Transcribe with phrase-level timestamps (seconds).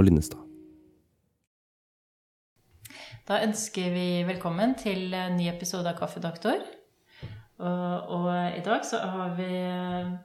[0.00, 0.40] Og Linnestad.
[3.28, 6.62] Da ønsker vi velkommen til en ny episode av Kaffedoktor.
[7.60, 9.50] Og, og i dag så har vi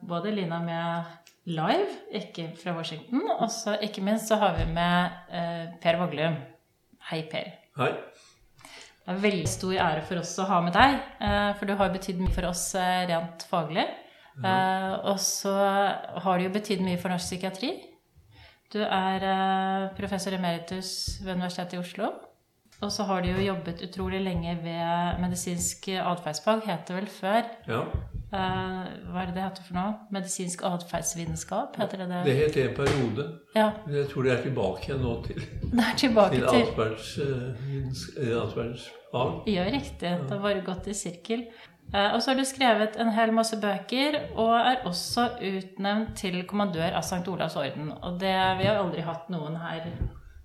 [0.08, 5.18] både Lina med live, ikke fra Washington, og så ikke minst så har vi med
[5.36, 6.38] eh, Per Vaglum.
[7.10, 7.52] Hei, Per.
[7.76, 7.92] Hei.
[8.64, 11.92] Det er veldig stor ære for oss å ha med deg, eh, for du har
[11.94, 13.86] betydd mye for oss eh, rent faglig.
[14.40, 17.74] Eh, og så har det jo betydd mye for norsk psykiatri.
[18.74, 22.10] Du er eh, professor emeritus ved Universitetet i Oslo.
[22.84, 27.48] Og så har du jo jobbet utrolig lenge ved medisinsk atferdsfag, het det vel før.
[27.70, 27.84] Ja,
[28.36, 29.92] Eh, hva er det det heter for noe?
[30.14, 32.22] Medisinsk atferdsvitenskap, heter det det?
[32.26, 33.26] det het en periode.
[33.56, 35.40] Ja, Men Jeg tror det er tilbake igjen nå til,
[35.72, 36.66] det er tilbake til
[37.14, 39.48] til eh, atferdsfag.
[39.48, 40.10] Ja, riktig.
[40.10, 41.46] Det har bare gått i sirkel.
[41.94, 46.42] Eh, Og så har du skrevet en hel masse bøker, og er også utnevnt til
[46.48, 47.28] kommandør av St.
[47.32, 47.92] Olavs orden.
[48.04, 49.86] Og det, vi har aldri hatt noen her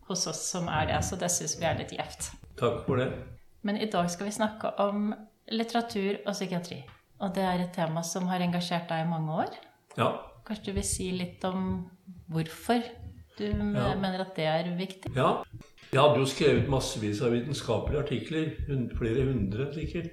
[0.09, 2.31] hos oss som er det, så det syns vi er litt gjevt.
[2.61, 3.09] Takk for det.
[3.63, 5.13] Men i dag skal vi snakke om
[5.51, 6.85] litteratur og psykiatri.
[7.21, 9.51] Og det er et tema som har engasjert deg i mange år.
[9.99, 10.13] Ja.
[10.47, 11.91] Kanskje du vil si litt om
[12.33, 12.81] hvorfor
[13.39, 13.95] du Ja.
[13.97, 15.15] mener at det er viktig?
[15.17, 15.43] ja.
[15.93, 18.51] Jeg hadde jo skrevet massevis av vitenskapelige artikler,
[18.97, 20.13] flere hundre sikkert.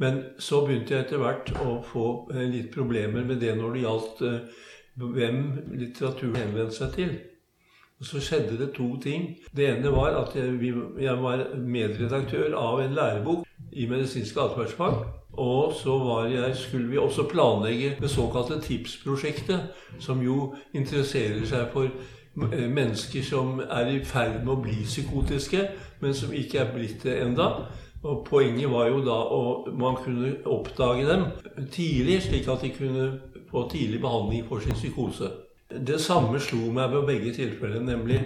[0.00, 3.82] Men så begynte jeg etter hvert å få eh, litt problemer med det når det
[3.84, 4.68] gjaldt eh,
[5.00, 5.42] hvem
[5.76, 7.18] litteraturen henvendte seg til.
[8.00, 9.34] Og så skjedde det to ting.
[9.56, 10.72] Det ene var at jeg,
[11.20, 15.02] var medredaktør av en lærebok i medisinsk atferdsfag.
[15.32, 15.96] Og så
[16.32, 19.60] jeg, skulle vi også planlegge det såkalte TIPS-prosjektet,
[19.98, 25.68] som jo interesserer seg for eh, mennesker som er i ferd med å bli psykotiske,
[26.00, 27.50] men som ikke er blitt det enda.
[28.02, 29.40] Og Poenget var jo da å
[29.76, 31.26] man kunne oppdage dem
[31.72, 33.08] tidlig, slik at de kunne
[33.50, 35.28] få tidlig behandling for sin psykose.
[35.70, 38.22] Det samme slo meg ved begge tilfellene, nemlig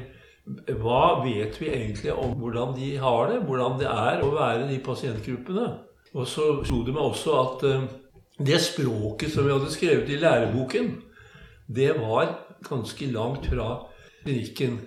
[0.78, 3.40] hva vet vi egentlig om hvordan de har det?
[3.48, 5.66] Hvordan det er å være de pasientgruppene?
[6.14, 7.86] Og så slo det meg også at eh,
[8.44, 10.90] det språket som vi hadde skrevet i læreboken,
[11.66, 12.36] det var
[12.68, 13.68] ganske langt fra
[14.22, 14.78] klinikken.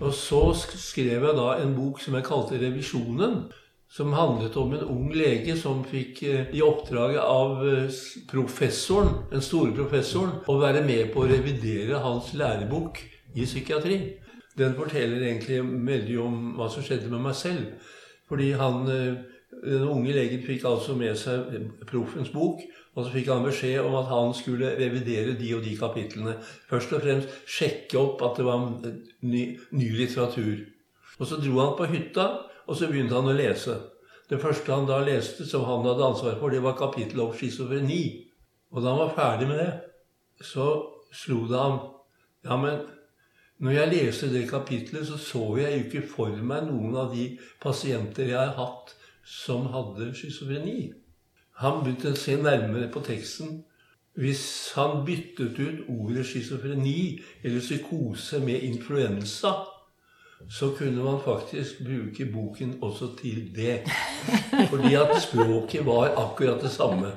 [0.00, 3.44] Og så skrev jeg da en bok som jeg kalte 'Revisjonen',
[3.90, 9.42] som handlet om en ung lege som fikk eh, i oppdrag av eh, professoren, den
[9.42, 13.00] store professoren, å være med på å revidere hans lærebok
[13.34, 13.98] i psykiatri.
[14.58, 17.96] Den forteller egentlig veldig om hva som skjedde med meg selv.
[18.30, 19.18] Fordi han, eh,
[19.64, 21.50] den unge legen fikk altså med seg
[21.90, 22.62] proffens bok,
[22.94, 26.36] og så fikk han beskjed om at han skulle revidere de og de kapitlene.
[26.70, 28.68] Først og fremst sjekke opp at det var
[29.26, 29.42] ny,
[29.74, 30.62] ny litteratur.
[31.18, 32.28] Og så dro han på hytta,
[32.70, 33.74] og så begynte han å lese.
[34.30, 38.04] Det første han da leste, som han hadde ansvar for, det var kapittelet om schizofreni.
[38.70, 39.72] Og da han var ferdig med det,
[40.46, 40.70] så
[41.12, 41.80] slo det ham
[42.46, 42.78] Ja, men
[43.60, 47.26] når jeg leste det kapitlet, så så jeg jo ikke for meg noen av de
[47.60, 48.94] pasienter jeg har hatt
[49.26, 50.92] som hadde schizofreni.
[51.60, 53.58] Han begynte å se nærmere på teksten.
[54.16, 54.46] Hvis
[54.78, 59.52] han byttet ut ordet schizofreni eller psykose med influensa,
[60.48, 63.80] så kunne man faktisk bruke boken også til det.
[64.70, 67.12] Fordi at språket var akkurat det samme.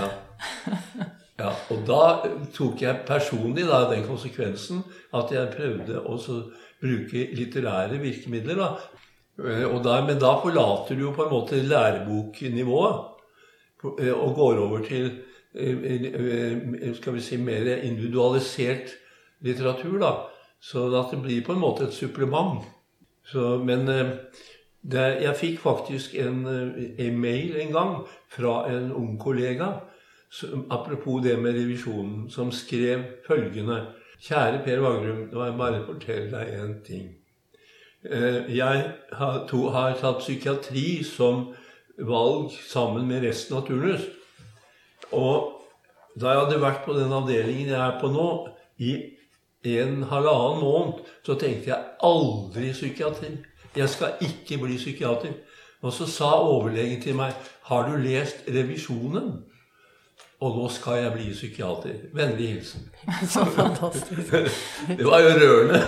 [0.00, 0.08] Ja.
[1.38, 2.02] Ja, og da
[2.54, 4.84] tok jeg personlig da, den konsekvensen
[5.14, 6.18] at jeg prøvde å
[6.82, 8.60] bruke litterære virkemidler.
[8.60, 8.68] Da.
[9.42, 13.00] Eh, da, men da forlater du jo på en måte læreboknivået
[13.98, 15.10] eh, og går over til
[15.58, 18.94] eh, skal vi si, mer individualisert
[19.42, 19.98] litteratur.
[19.98, 20.12] da.
[20.64, 22.64] Så det blir på en måte et supplement.
[23.24, 24.12] Så, men eh,
[24.80, 27.92] det, jeg fikk faktisk en eh, e-mail en gang
[28.32, 29.68] fra en ung kollega
[30.32, 33.82] som, apropos det med revisjonen, som skrev følgende
[34.24, 37.08] Kjære Per Vagrum, nå må jeg bare fortelle deg en ting.
[38.04, 41.50] Eh, Jeg har, to, har tatt psykiatri som
[41.98, 44.06] valg sammen med resten av turnus.
[45.12, 45.60] Og
[46.16, 48.28] da jeg hadde vært på den avdelingen jeg er på nå,
[48.80, 48.94] i
[49.66, 53.32] en halvannen måned, så tenkte jeg aldri psykiatri.
[53.76, 55.32] Jeg skal ikke bli psykiater.
[55.84, 57.34] Og så sa overlegen til meg,
[57.68, 59.34] har du lest revisjonen?
[60.44, 61.98] Og nå skal jeg bli psykiater.
[62.12, 62.88] Vennlig hilsen.
[63.32, 64.32] Så fantastisk.
[64.98, 65.82] Det var jo rørende.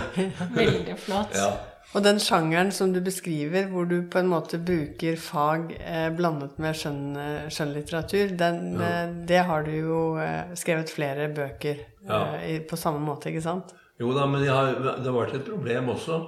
[0.54, 1.34] Veldig flott.
[1.34, 1.50] Ja.
[1.94, 6.58] Og den sjangeren som du beskriver, hvor du på en måte bruker fag eh, blandet
[6.60, 7.04] med skjønn,
[7.52, 12.36] skjønnlitteratur, den, eh, det har du jo eh, skrevet flere bøker Ja.
[12.40, 13.74] eh, på samme måte, ikke sant?
[14.00, 16.20] Jo da, men har, det har vært et problem også.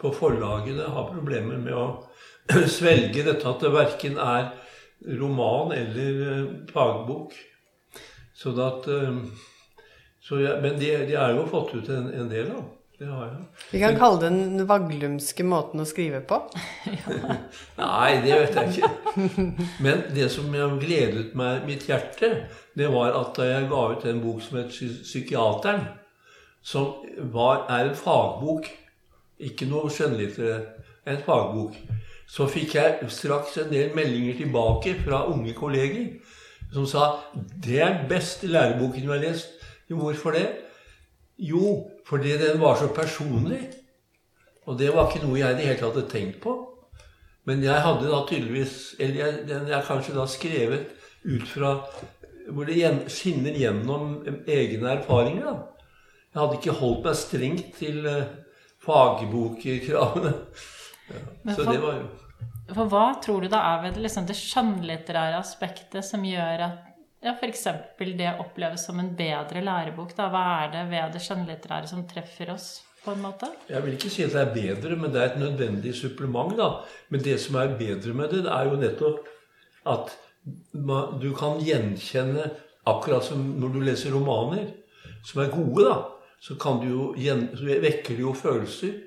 [0.00, 1.86] På forlagene har problemer med å
[2.76, 4.52] svelge dette at det verken er
[5.20, 7.34] roman eller eh, fagbok.
[8.34, 9.20] Så at, eh,
[10.20, 12.64] så ja, men de, de er jo fått ut en, en del, da.
[12.98, 13.38] Det har jeg.
[13.72, 16.36] Vi kan kalle det den vaglumske måten å skrive på.
[17.80, 18.90] Nei, det vet jeg ikke.
[19.82, 22.30] Men det som jeg gledet meg mitt hjerte,
[22.78, 25.88] det var at da jeg ga ut en bok som het 'Psykiateren',
[26.62, 27.02] som
[27.34, 28.70] var, er en fagbok,
[29.38, 30.62] ikke noe skjønnlitterær,
[31.10, 31.74] en fagbok,
[32.30, 36.14] så fikk jeg straks en del meldinger tilbake fra unge kolleger
[36.72, 39.50] som sa 'Det er den beste læreboken vi har lest'.
[39.90, 40.48] Jo, hvorfor det?
[41.38, 43.62] Jo, fordi den var så personlig.
[44.66, 46.54] Og det var ikke noe jeg i det hele tatt hadde tenkt på.
[47.44, 50.86] Men jeg hadde da tydeligvis Eller jeg, den jeg kanskje da skrevet
[51.28, 51.74] ut fra
[52.48, 54.14] Hvor det gjen, skinner gjennom
[54.48, 55.44] egne erfaringer.
[55.44, 55.54] da.
[56.32, 58.22] Jeg hadde ikke holdt meg strengt til uh,
[58.84, 60.32] fagbokkravene.
[61.10, 62.08] ja, Så for- det var jo
[62.74, 66.78] For hva tror du da er ved liksom, det skjønnlitterære aspektet som gjør at
[67.24, 67.66] ja, f.eks.
[67.98, 70.12] det oppleves som en bedre lærebok?
[70.16, 70.28] Da?
[70.32, 72.68] Hva er det ved det skjønnlitterære som treffer oss,
[73.04, 73.48] på en måte?
[73.68, 76.56] Jeg vil ikke si at det er bedre, men det er et nødvendig supplement.
[76.56, 76.68] da.
[77.08, 79.32] Men det som er bedre med det, det er jo nettopp
[79.94, 80.14] at
[80.72, 82.52] man, du kan gjenkjenne
[82.84, 84.66] Akkurat som når du leser romaner
[85.24, 85.94] som er gode, da,
[86.36, 88.98] så, du gjen, så vekker det jo følelser.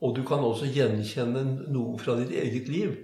[0.00, 2.96] Og du kan også gjenkjenne noe fra ditt eget liv.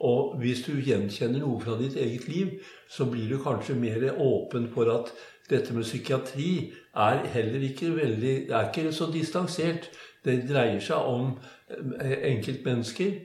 [0.00, 2.52] Og hvis du gjenkjenner noe fra ditt eget liv,
[2.90, 5.10] så blir du kanskje mer åpen for at
[5.50, 9.88] dette med psykiatri er heller ikke veldig er ikke så distansert.
[10.24, 11.32] Det dreier seg om
[12.02, 13.16] eh, enkeltmennesker.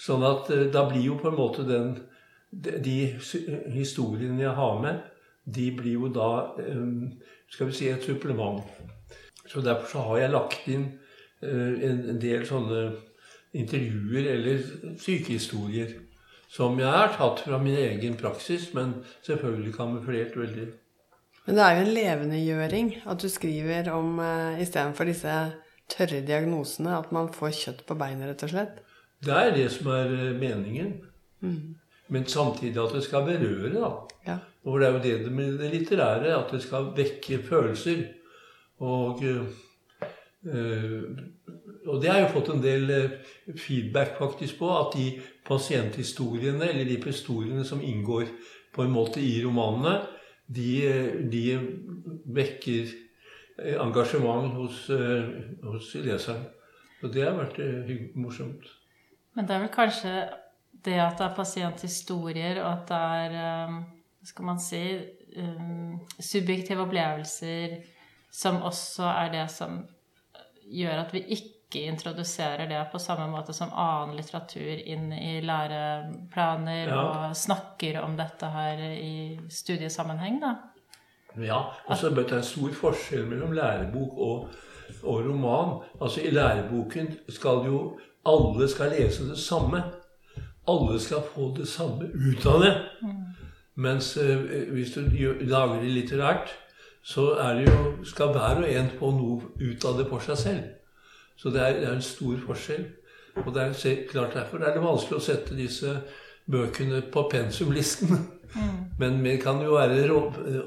[0.00, 1.94] Sånn at eh, da blir jo på en måte den
[2.52, 3.16] De,
[3.72, 4.98] historiene jeg har med,
[5.48, 6.82] de blir jo da eh,
[7.48, 8.60] Skal vi si et supplement.
[9.46, 10.84] Så derfor så har jeg lagt inn
[11.42, 12.82] en del sånne
[13.52, 14.62] intervjuer eller
[15.00, 15.98] sykehistorier
[16.52, 20.68] som jeg har tatt fra min egen praksis, men selvfølgelig kamuflert veldig.
[21.46, 25.36] Men det er jo en levendegjøring at du skriver om uh, istedenfor disse
[25.92, 28.82] tørre diagnosene, at man får kjøtt på beinet, rett og slett.
[29.24, 30.98] Det er det som er meningen.
[31.40, 31.78] meningen.
[32.12, 33.90] Men samtidig at det skal berøre, da.
[34.26, 34.36] Ja.
[34.64, 38.04] Og det er jo det med det litterære, at det skal vekke følelser.
[38.84, 40.08] Og, eh,
[40.46, 41.02] eh,
[41.86, 43.14] og det har jeg fått en del eh,
[43.58, 45.06] feedback faktisk på, at de
[45.46, 48.28] pasienthistoriene, eller de historiene som inngår
[48.74, 49.96] på en måte i romanene,
[50.46, 51.42] de, eh, de
[52.38, 54.84] vekker eh, engasjement hos,
[55.66, 56.44] hos leseren.
[57.02, 57.58] Og det har vært
[58.14, 58.68] morsomt.
[59.34, 60.12] Men det er vel kanskje
[60.86, 63.80] det at det er pasienthistorier, og at det er
[64.22, 64.84] skal man si
[66.22, 67.74] Subjektive opplevelser
[68.30, 69.80] som også er det som
[70.70, 76.88] gjør at vi ikke introduserer det på samme måte som annen litteratur inn i læreplaner
[76.88, 77.00] Ja.
[77.30, 80.54] og snakker om dette her i studiesammenheng, da.
[81.40, 84.48] Ja, og så er det en stor forskjell mellom lærebok og,
[85.02, 85.78] og roman.
[86.00, 89.82] Altså I læreboken skal jo alle skal lese det samme.
[90.68, 92.74] Alle skal få det samme ut av det.
[93.74, 94.36] Mens eh,
[94.72, 95.00] hvis du
[95.40, 96.52] lager det litterært,
[97.02, 100.38] så er det jo, skal hver og en få noe ut av det for seg
[100.38, 100.62] selv.
[101.36, 102.84] Så det er, det er en stor forskjell.
[103.42, 105.96] Og det er klart Derfor er det vanskelig å sette disse
[106.50, 108.12] bøkene på pensumlisten.
[109.00, 110.10] Men det kan jo være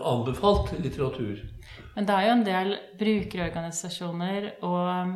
[0.01, 1.43] anbefalt litteratur.
[1.95, 5.13] Men det er jo en del brukerorganisasjoner og um,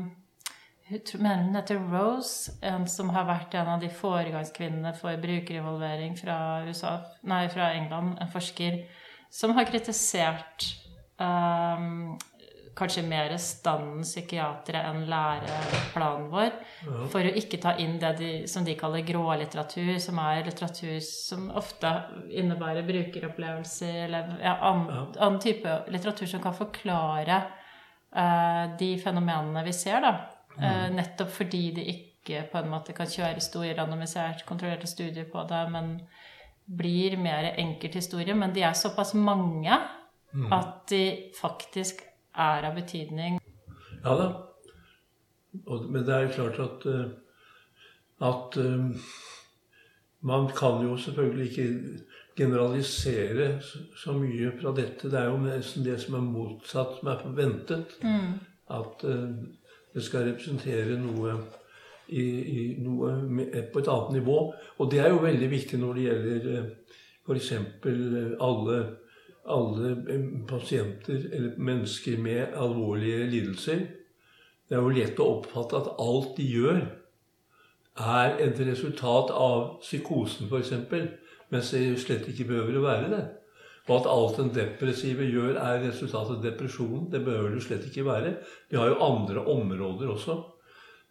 [0.89, 6.37] mener hun heter Rose, en som har vært en av de foregangskvinnene for brukerevolvering fra,
[6.67, 6.95] USA,
[7.29, 8.81] nei, fra England, en forsker,
[9.29, 10.69] som har kritisert
[11.21, 12.15] um,
[12.79, 16.55] kanskje mer standen psykiatere enn læreplanen vår,
[17.11, 21.49] for å ikke ta inn det de, som de kaller grålitteratur, som er litteratur som
[21.59, 21.91] ofte
[22.31, 27.41] innebærer brukeropplevelser, eller ja, annen, annen type litteratur som kan forklare
[28.15, 30.13] eh, de fenomenene vi ser, da.
[30.59, 35.43] Eh, nettopp fordi de ikke på en måte kan kjøre store, randomisert, kontrollerte studier på
[35.49, 35.95] det, men
[36.69, 38.35] blir mer enkelthistorie.
[38.37, 39.73] Men de er såpass mange
[40.53, 42.03] at de faktisk
[42.35, 43.39] er av betydning.
[44.03, 44.29] Ja da.
[45.65, 47.09] Og, men det er jo klart at, eh,
[48.29, 49.07] at eh,
[50.21, 51.67] man kan jo selvfølgelig ikke
[52.37, 53.61] generalisere
[53.95, 55.11] så, mye fra dette.
[55.11, 57.97] Det er jo nesten det som er motsatt, som er forventet.
[58.69, 59.31] At eh,
[59.93, 61.33] det skal representere noe,
[62.07, 63.15] i, i noe
[63.73, 64.37] på et annet nivå.
[64.77, 66.69] Og det er jo veldig viktig når det gjelder
[67.25, 67.51] f.eks.
[68.41, 68.79] alle
[69.45, 73.85] alle eh, pasienter eller mennesker med alvorlige lidelser.
[74.69, 76.81] Det er jo lett å oppfatte at alt de gjør,
[77.99, 80.71] er et resultat av psykosen, f.eks.,
[81.49, 83.23] mens det slett ikke behøver å være det.
[83.89, 87.07] Og at alt den depressive gjør, er resultatet av depresjonen.
[87.11, 88.35] Det behøver det slett ikke være.
[88.69, 90.37] De har jo andre områder også.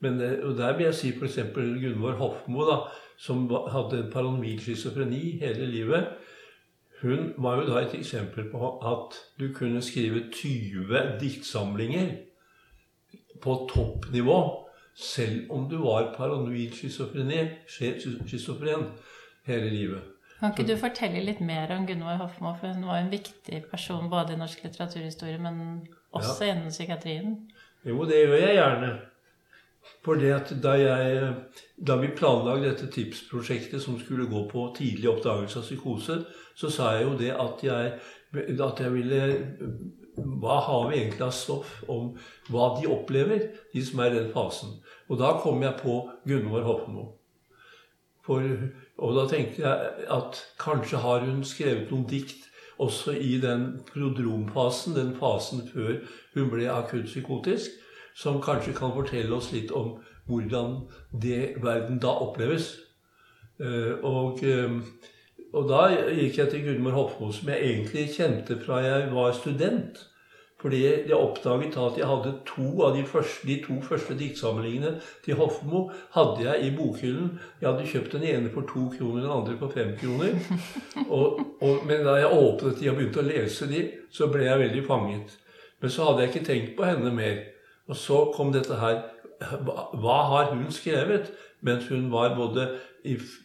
[0.00, 1.40] Men og der vil jeg si f.eks.
[1.56, 2.78] Gunvor Hofmo, da,
[3.18, 6.12] som hadde paranoid schizofreni hele livet.
[7.02, 12.08] Hun var jo da et eksempel på at du kunne skrive 20 diktsamlinger
[13.42, 14.38] på toppnivå
[14.98, 17.30] selv om du var paranoid schizofren
[19.46, 20.02] hele livet.
[20.38, 22.52] Kan ikke du fortelle litt mer om Gunvor Hofmo?
[22.60, 26.54] For hun var en viktig person både i norsk litteraturhistorie, men også ja.
[26.54, 27.32] innen psykiatrien.
[27.86, 28.90] Jo, det gjør jeg gjerne.
[30.04, 31.30] For det at da, jeg,
[31.86, 36.18] da vi planlagde dette tipsprosjektet som skulle gå på tidlig oppdagelse av psykose,
[36.58, 37.94] så sa jeg jo det at jeg,
[38.58, 39.22] at jeg ville
[40.18, 42.08] Hva har vi egentlig av stoff om
[42.50, 44.72] hva de opplever, de som er i den fasen?
[45.08, 47.04] Og da kom jeg på Gunvor Hofmo.
[48.26, 48.42] For
[48.98, 52.48] og da tenkte jeg at kanskje har hun skrevet noen dikt
[52.82, 56.00] også i den prodromfasen, den fasen før
[56.34, 57.70] hun ble akutt psykotisk,
[58.18, 59.94] som kanskje kan fortelle oss litt om
[60.28, 60.80] hvordan
[61.22, 62.72] det verden da oppleves.
[63.62, 64.78] Eh, og, eh,
[65.52, 70.04] og da gikk jeg til Gudmor Hofmo, som jeg egentlig kjente fra jeg var student.
[70.58, 75.38] Fordi jeg oppdaget at jeg hadde to av de, første, de to første diktsamlingene til
[75.38, 75.84] Hofmo
[76.16, 77.28] hadde jeg i bokhyllen.
[77.60, 80.34] Jeg hadde kjøpt den ene for to kroner, den andre for fem kroner.
[81.14, 84.64] Og, og, men da jeg åpnet de og begynte å lese de, så ble jeg
[84.64, 85.38] veldig fanget.
[85.78, 87.38] Men så hadde jeg ikke tenkt på henne mer.
[87.88, 89.02] Og så kom dette her
[89.38, 91.30] Hva har hun skrevet
[91.64, 92.68] mens hun var både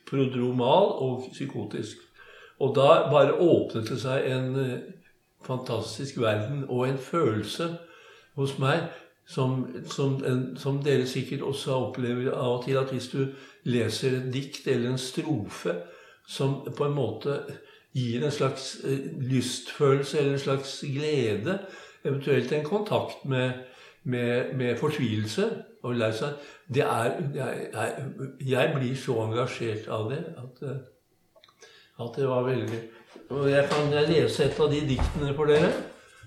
[0.09, 1.97] prodromal og psykotisk?
[2.59, 4.57] Og da bare åpnet det seg en
[5.45, 7.69] fantastisk verden og en følelse
[8.35, 8.85] hos meg
[9.27, 13.25] som, som, en, som, dere sikkert også opplever av og til, at hvis du
[13.63, 15.75] leser et dikt eller en strofe
[16.27, 17.37] som på en måte
[17.95, 21.59] gir en slags eh, lystfølelse eller en slags glede,
[22.03, 23.63] eventuelt en kontakt med,
[24.03, 25.47] med, med fortvilelse
[25.83, 28.09] og lei seg det er, jeg, jeg,
[28.47, 30.83] jeg, blir så engasjert av det at, eh,
[32.03, 32.81] at det var veldig
[33.33, 35.71] og jeg kan lese et av de diktene for dere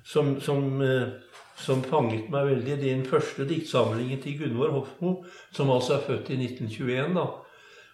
[0.06, 1.08] som, som, eh,
[1.58, 2.76] som fanget meg veldig.
[2.80, 5.12] Det er den første diktsamlingen til Gunvor Hofmo,
[5.52, 7.14] som altså er født i 1921.
[7.14, 7.26] da.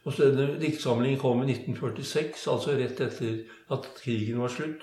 [0.05, 4.83] Og så Denne diktsamlingen kom i 1946, altså rett etter at krigen var slutt.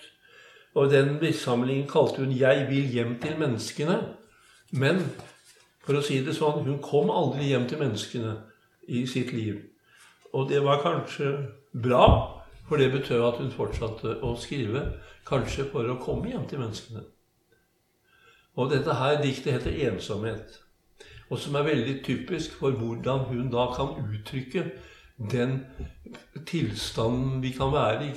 [0.76, 4.04] Og den diktsamlingen kalte hun 'Jeg vil hjem til menneskene'.
[4.72, 5.04] Men
[5.86, 8.36] for å si det sånn, hun kom aldri hjem til menneskene
[8.90, 9.62] i sitt liv.
[10.34, 11.32] Og det var kanskje
[11.74, 12.06] bra,
[12.68, 14.84] for det betød at hun fortsatte å skrive,
[15.26, 17.02] kanskje for å komme hjem til menneskene.
[18.60, 20.60] Og dette her diktet heter 'Ensomhet',
[21.30, 24.72] og som er veldig typisk for hvordan hun da kan uttrykke
[25.32, 25.66] den
[26.46, 28.12] tilstanden vi kan være i,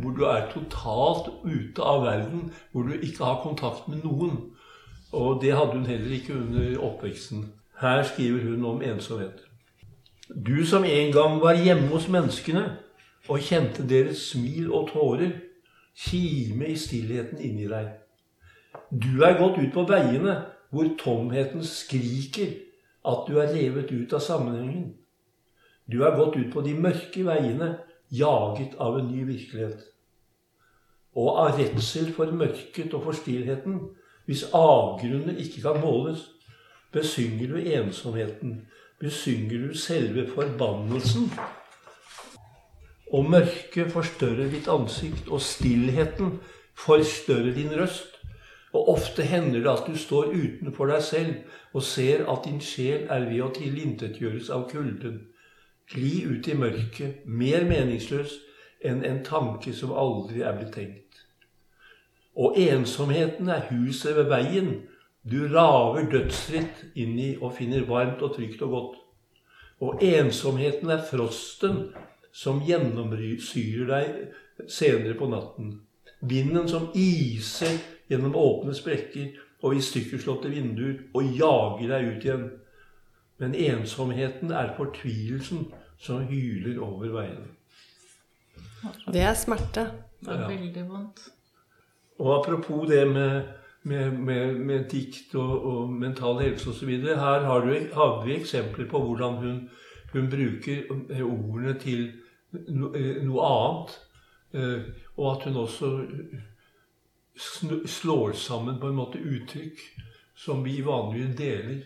[0.00, 4.38] hvor du er totalt ute av verden, hvor du ikke har kontakt med noen.
[5.12, 7.52] Og det hadde hun heller ikke under oppveksten.
[7.80, 9.44] Her skriver hun om ensomhet.
[10.46, 12.76] Du som en gang var hjemme hos menneskene,
[13.28, 15.32] og kjente deres smil og tårer
[15.96, 17.90] kime i stillheten inni deg.
[18.90, 20.36] Du er gått ut på veiene
[20.72, 22.54] hvor tomheten skriker
[23.08, 24.92] at du er revet ut av sammenhengen.
[25.88, 27.78] Du er gått ut på de mørke veiene,
[28.12, 29.80] jaget av en ny virkelighet.
[31.16, 33.80] Og av redsel for mørket og for stillheten,
[34.28, 36.26] hvis avgrunnen ikke kan måles,
[36.92, 38.60] besynger du ensomheten,
[39.00, 41.30] besynger du selve forbannelsen
[43.12, 46.38] og mørket forstørrer ditt ansikt, og stillheten
[46.76, 48.14] forstørrer din røst.
[48.76, 51.36] Og ofte hender det at du står utenfor deg selv
[51.72, 55.22] og ser at din sjel er ved å tilintetgjøres av kulden.
[55.88, 58.34] Gli ut i mørket, mer meningsløs
[58.84, 61.24] enn en tanke som aldri er blitt tenkt.
[62.36, 64.72] Og ensomheten er huset ved veien
[65.30, 68.96] du raver dødsritt inni og finner varmt og trygt og godt.
[69.80, 71.90] Og ensomheten er frosten
[72.32, 75.74] som gjennomsyrer deg senere på natten.
[76.20, 82.48] Vinden som iser gjennom åpne sprekker og i stykkerslåtte vinduer og jager deg ut igjen.
[83.38, 85.68] Men ensomheten er fortvilelsen
[86.02, 87.50] som hyler over veiene.
[89.12, 89.90] Det er smerte.
[90.22, 91.26] Det er veldig vondt.
[92.18, 93.42] Og apropos det med,
[93.82, 96.88] med, med, med dikt og, og, mental helse osv.
[96.88, 99.70] Her har, du, har vi eksempler på hvordan hun,
[100.12, 100.82] hun bruker
[101.22, 102.12] ordene til
[102.68, 102.90] no,
[103.22, 103.96] noe annet.
[104.54, 105.92] Eh, og at hun også
[107.86, 109.78] slår sammen på en måte uttrykk
[110.38, 111.82] som vi vanligvis deler.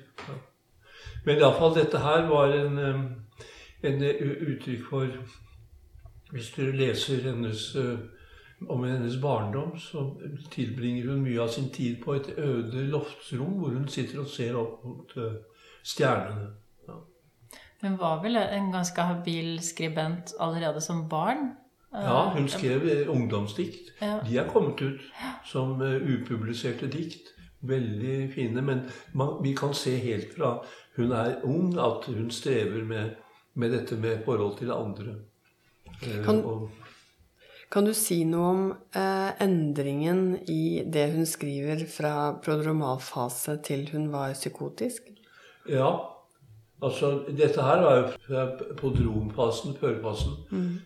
[1.24, 2.78] Men iallfall dette her var en,
[3.82, 5.06] en uttrykk for
[6.32, 7.74] Hvis du leser hennes
[8.68, 10.04] og med hennes barndom så
[10.50, 14.58] tilbringer hun mye av sin tid på et øde loftsrom hvor hun sitter og ser
[14.58, 15.38] opp mot uh,
[15.84, 16.50] stjernene.
[16.88, 16.98] Ja.
[17.82, 21.52] Hun var vel en ganske habil skribent allerede som barn?
[21.92, 23.92] Ja, hun skrev eh, ungdomsdikt.
[24.00, 24.18] Ja.
[24.24, 25.00] De er kommet ut
[25.44, 27.34] som uh, upubliserte dikt.
[27.60, 28.62] Veldig fine.
[28.62, 30.56] Men man, vi kan se helt fra
[30.96, 33.10] hun er ung, at hun strever med,
[33.54, 35.14] med dette med forhold til andre.
[36.24, 36.70] Kan- og,
[37.72, 44.10] Kan du si noe om eh, endringen i det hun skriver fra prodromalfase til hun
[44.12, 45.08] var psykotisk?
[45.70, 45.88] Ja.
[46.82, 48.44] Altså, dette her var jo fra
[48.76, 50.36] podromfasen, førfasen.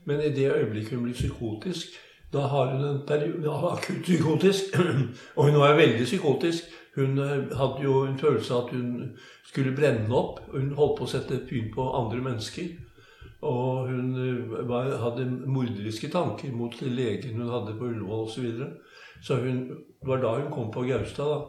[0.04, 1.96] Men i det øyeblikket hun blir psykotisk,
[2.32, 4.78] da har hun en periode ja, akutt psykotisk.
[5.36, 6.64] og hun var veldig psykotisk.
[6.94, 10.40] Hun eh, hadde jo en følelse av at hun skulle brenne opp.
[10.52, 12.76] Hun holdt på å sette fyr på andre mennesker.
[13.44, 18.34] Og hun eh, var, hadde morderiske tanker mot legen hun hadde på Ullevål osv.
[18.34, 18.68] Så, videre.
[19.22, 19.58] så hun,
[20.00, 21.24] det var da hun kom på Gaustad.
[21.24, 21.40] da.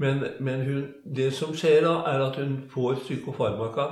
[0.00, 0.86] Men, men hun,
[1.16, 3.90] det som skjer da, er at hun får psykofarmaka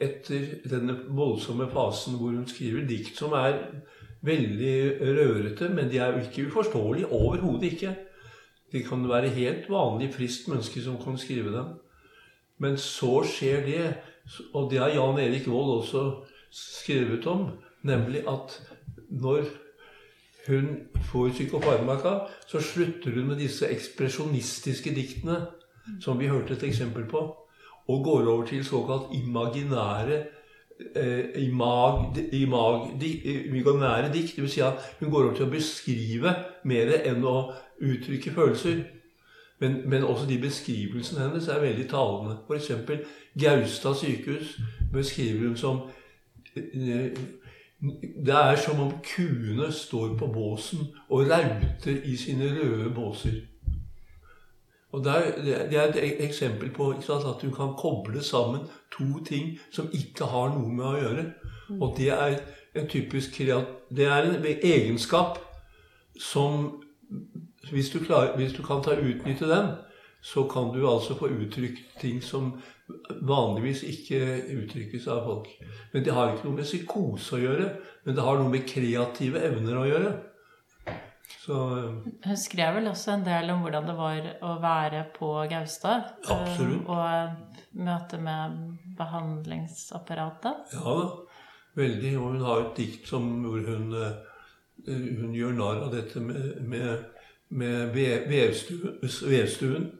[0.00, 3.56] etter denne voldsomme fasen hvor hun skriver dikt som er
[4.22, 7.08] veldig rørete, men de er jo ikke uforståelige.
[7.08, 7.94] Overhodet ikke.
[8.72, 11.72] De kan være helt vanlig friskt menneske som kan skrive dem.
[12.60, 13.86] Men så skjer det,
[14.54, 16.04] og det har Jan Erik Vold også
[16.50, 17.48] skrevet om,
[17.82, 18.56] nemlig at
[19.10, 19.44] når
[20.48, 20.68] hun
[21.02, 22.08] får psykofarmaka,
[22.46, 25.46] så slutter hun med disse ekspresjonistiske diktene,
[26.00, 27.18] som vi hørte et eksempel på,
[27.88, 30.24] og går over til såkalt imaginære
[30.96, 33.12] eh, imag, imag, di,
[33.46, 34.38] imaginære dikt.
[34.40, 37.52] Vil si at hun går over til å beskrive mer enn å
[37.82, 38.84] uttrykke følelser.
[39.60, 42.38] Men, men også de beskrivelsene hennes er veldig talende.
[42.48, 42.70] F.eks.
[43.40, 44.54] Gaustad sykehus
[44.92, 45.99] beskriver hun som eh,
[46.54, 53.40] Det er som om kuene står på båsen og rauter i sine røde båser.
[54.92, 58.60] Og Det er et eksempel på at du kan koble sammen
[58.92, 61.24] to ting som ikke har noe med å gjøre.
[61.80, 62.40] Og det er
[62.74, 63.38] en typisk.
[63.96, 65.38] Det er en egenskap
[66.18, 66.82] som
[67.70, 69.66] hvis du, klarer, hvis du kan ta utnytte den,
[70.22, 72.52] så kan du altså få uttrykt ting som
[73.26, 74.20] vanligvis ikke
[74.56, 75.48] uttrykkes av folk.
[75.92, 77.68] Men det har ikke noe med psykose å gjøre,
[78.04, 80.12] men det har noe med kreative evner å gjøre.
[81.40, 81.56] Så
[82.24, 86.10] Hun skrev vel også en del om hvordan det var å være på Gaustad.
[86.28, 86.88] eh, Absolutt.
[86.88, 88.58] Og møte med
[88.98, 90.74] behandlingsapparatet.
[90.74, 91.06] ja da,
[91.76, 92.12] veldig.
[92.18, 94.12] Og hun har et dikt som, hvor hun, eh,
[94.86, 97.04] hun gjør narr av dette med, med,
[97.48, 97.96] med
[98.28, 99.90] vevstuen.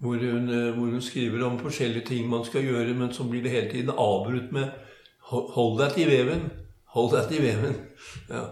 [0.00, 3.42] Hvor hun, eh, hvor hun skriver om forskjellige ting man skal gjøre, men så blir
[3.42, 4.70] det hele tiden avbrutt med
[5.30, 6.50] «Hold- deg til veven.
[6.94, 7.76] Hold deg til veven.
[8.28, 8.42] Ja.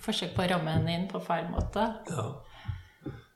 [0.00, 1.86] Forsøk på å ramme henne inn på feil måte.
[2.10, 2.26] ja.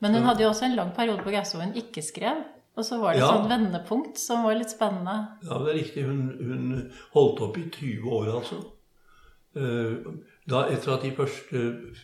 [0.02, 2.42] Men hun hadde jo også en lang periode på Gaustad hvor hun ikke skrev.
[2.76, 3.32] Og så var det et Ja.
[3.36, 5.28] sånn vendepunkt som var litt spennende.
[5.44, 6.04] Ja, det er riktig.
[6.04, 8.56] Hun, hun holdt opp i 20 år, altså.
[9.56, 10.12] Eh,
[10.48, 11.94] Da, etter at de første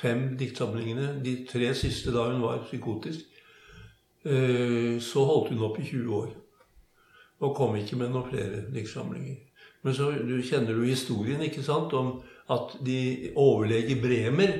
[0.00, 3.20] fem diktsamlingene, de tre siste da hun var psykotisk,
[4.26, 6.30] så holdt hun opp i 20 år.
[7.46, 9.36] Og kom ikke med noen flere diktsamlinger.
[9.84, 12.16] Men så du kjenner du historien, ikke sant, om
[12.50, 14.56] at de overlege Bremer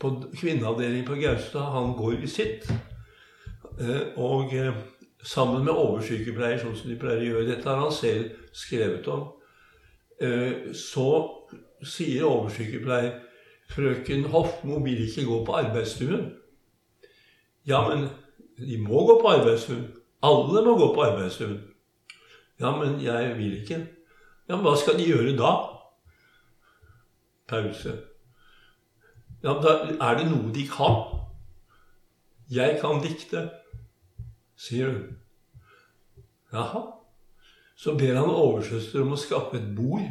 [0.00, 2.70] på kvinneavdelingen på Gaustad, han går i sitt.
[3.80, 4.74] Eh, Og eh,
[5.22, 7.48] sammen med oversykepleier, sånn som de pleier å gjøre.
[7.50, 9.26] Dette har han selv skrevet om.
[10.20, 11.08] Eh, Så
[11.82, 13.20] sier oversykepleier
[13.70, 16.32] Frøken Hofmo vil ikke gå på arbeidsstuen.
[17.66, 18.08] Ja, men
[18.60, 19.86] de må gå på arbeidshund.
[20.22, 21.58] Alle må gå på arbeidshund.
[22.60, 23.86] Ja, men jeg vil ikke.
[24.48, 25.52] Ja, men hva skal de gjøre da?
[27.48, 27.96] Pause.
[29.42, 29.74] Ja, men da
[30.10, 31.00] er det noe de kan.
[32.50, 33.46] Jeg kan dikte,
[34.58, 35.16] sier hun.
[36.52, 36.82] Jaha.
[37.76, 40.04] Så ber han oversøster om å skaffe et bord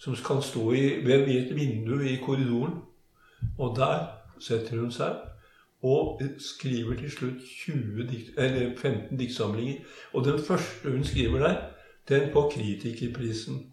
[0.00, 2.80] som kan stå i, ved et vindu i korridoren.
[3.58, 4.08] Og der
[4.42, 5.29] setter hun seg
[5.82, 9.74] og skriver til slutt 20 dikt, eller 15 diktsamlinger.
[10.14, 11.56] Og den første hun skriver der,
[12.08, 13.66] den får Kritikerprisen.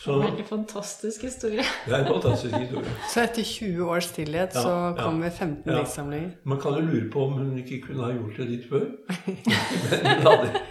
[0.00, 1.62] Så Veldig fantastisk historie.
[1.86, 2.92] det er en fantastisk historie.
[3.12, 4.92] Så etter 20 års stillhet Ja, så ja.
[5.02, 5.78] kommer 15 Ja.
[5.78, 6.30] diktsamlinger.
[6.44, 8.86] Man kan jo lure på om hun ikke kunne ha gjort det litt før.
[9.16, 10.62] Men hun hadde,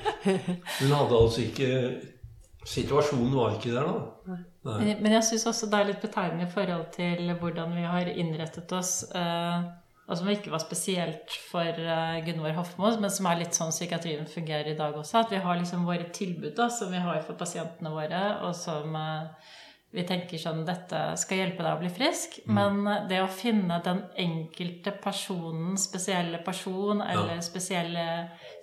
[0.80, 2.02] hun hadde altså ikke
[2.65, 4.34] Situasjonen var ikke der da.
[4.68, 4.96] Nei.
[5.02, 8.72] Men jeg syns også det er litt betegnende i forhold til hvordan vi har innrettet
[8.76, 8.92] oss.
[9.15, 9.63] Eh,
[10.10, 14.26] og som ikke var spesielt for eh, Gunvor Hofmo, men som er litt sånn psykiatrien
[14.30, 15.22] fungerer i dag også.
[15.22, 18.98] At vi har liksom våre tilbud da, som vi har for pasientene våre, og som,
[18.98, 19.54] eh,
[19.93, 22.39] vi tenker sånn Dette skal hjelpe deg å bli frisk.
[22.50, 28.06] Men det å finne den enkelte personen, spesielle person eller spesielle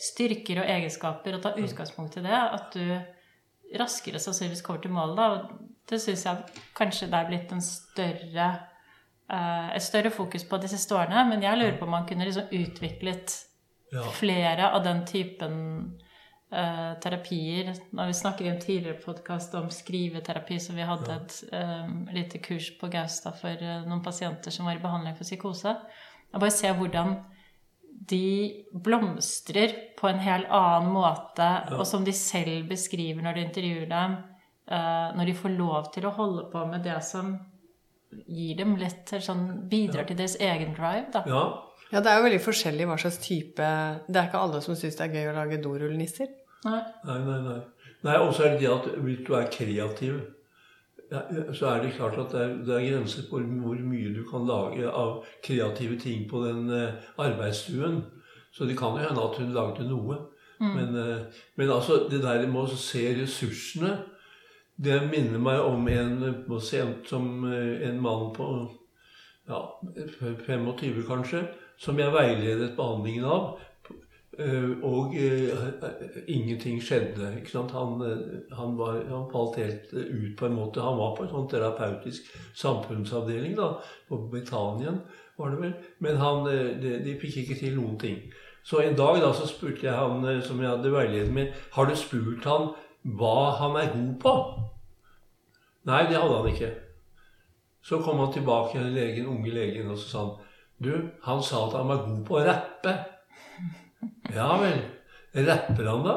[0.02, 5.18] styrker og egenskaper, og ta utgangspunkt i det, at du raskere sannsynligvis kommer til målet,
[5.18, 8.64] da, og det syns jeg kanskje det er blitt en større eh,
[9.26, 11.24] et større fokus på de siste årene.
[11.30, 13.42] Men jeg lurer på om man kunne liksom utviklet
[13.92, 14.02] Ja.
[14.10, 15.54] flere av den typen
[16.52, 17.72] uh, terapier.
[17.90, 22.38] Når vi snakker i en tidligere podkast om skriveterapi, så vi hadde et um, lite
[22.38, 25.74] kurs på Gaustad for uh, noen pasienter som var i behandling for psykose.
[26.32, 27.16] Og bare se hvordan
[28.06, 31.46] de blomstrer på en helt annen måte,
[31.78, 34.18] og som de selv beskriver når de intervjuer dem,
[34.66, 37.36] Uh, når de får lov til å holde på med det som
[38.26, 41.24] gir dem litt sånn Bidrar til deres egen drive, da.
[41.31, 41.46] ja.
[41.92, 43.66] Ja, det er jo veldig forskjellig hva slags type
[44.09, 46.33] Det er ikke alle som syns det er gøy å lage dorullnisser.
[46.66, 46.81] Nei.
[47.07, 47.61] Nei, nei, nei.
[48.07, 50.16] Nei, Og så er det det at hvis du er kreativ,
[51.12, 51.20] ja,
[51.55, 54.46] så er det klart at det er, det er grenser for hvor mye du kan
[54.48, 58.00] lage av kreative ting på den uh, arbeidsstuen.
[58.50, 60.18] Så det kan jo hende at hun lagde noe.
[60.59, 63.94] Men, uh, men altså, det der med å se ressursene
[64.76, 66.18] Det minner meg om en
[67.08, 68.48] som eh, en mann på
[69.48, 69.60] ja,
[70.46, 71.46] 25 kanskje,
[71.78, 73.58] som jeg veiledet behandlingen av.
[74.38, 75.48] Eh, Og eh,
[76.28, 77.32] ingenting skjedde.
[77.72, 78.02] Han,
[78.52, 80.84] han, var, han falt helt ut på en måte.
[80.84, 83.78] Han var på en sånn terapeutisk samfunnsavdeling da,
[84.10, 85.00] på Betanien,
[85.40, 85.72] var det vel.
[86.04, 86.44] Men han,
[86.82, 88.20] de, de fikk ikke til noen ting.
[88.66, 91.96] Så en dag da så spurte jeg han som jeg hadde veiledet med, har du
[91.96, 92.74] spurt han
[93.14, 94.35] hva han er god på?
[95.87, 96.73] Nei, det hadde han ikke.
[97.87, 100.35] Så kom han tilbake, til legen, unge legen, og så sa han
[100.83, 100.92] Du,
[101.23, 102.95] han sa at han var god på å rappe.
[104.35, 104.83] Ja vel.
[105.47, 106.16] Rapper han da?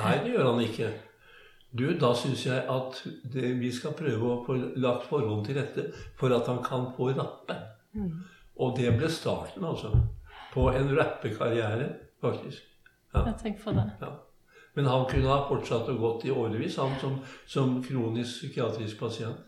[0.00, 0.90] Nei, det gjør han ikke.
[1.74, 3.00] Du, da syns jeg at
[3.32, 5.86] det, vi skal prøve å få lagt forholdene til rette
[6.18, 7.56] for at han kan få rappe.
[8.60, 9.90] Og det ble starten, altså.
[10.52, 11.88] På en rappekarriere,
[12.22, 12.62] faktisk.
[13.14, 13.24] Ja.
[13.30, 13.88] Jeg tenker på det.
[14.02, 14.12] Ja.
[14.74, 19.38] Men han kunne ha fortsatt og gått i årevis, han som, som kronisk psykiatrisk pasient.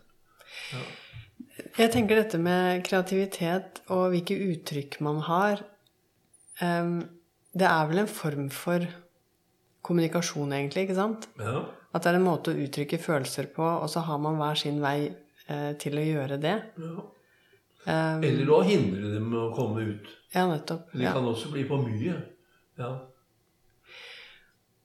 [1.77, 5.63] Jeg tenker dette med kreativitet og hvilke uttrykk man har
[6.63, 7.01] um,
[7.57, 8.85] Det er vel en form for
[9.87, 11.29] kommunikasjon, egentlig, ikke sant?
[11.41, 11.65] Ja.
[11.95, 14.81] At det er en måte å uttrykke følelser på, og så har man hver sin
[14.83, 14.97] vei
[15.49, 16.57] eh, til å gjøre det.
[16.83, 16.97] ja.
[17.87, 20.09] Um, Eller å hindre dem å komme ut.
[20.35, 20.89] ja, nettopp.
[20.91, 21.13] Det Ja.
[21.15, 22.17] kan også bli for mye.
[22.79, 22.89] Ja.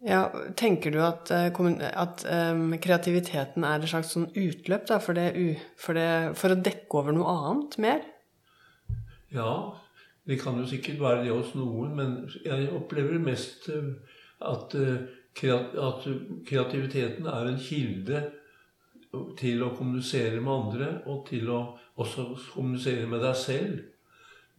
[0.02, 0.24] Ja,
[0.58, 1.52] tenker du at, eh,
[1.94, 6.58] at um, kreativiteten er et slags sånn utløp da, for, det, for, det, for å
[6.58, 8.02] dekke over noe annet mer?
[9.32, 9.80] ja,
[10.28, 13.94] det kan jo sikkert være det hos noen, men jeg opplever mest eh,
[14.42, 15.06] at, eh,
[15.42, 16.08] at
[16.48, 18.26] kreativiteten er en kilde
[19.40, 21.62] til å kommunisere med andre, og til å
[22.00, 23.80] også kommunisere med deg selv.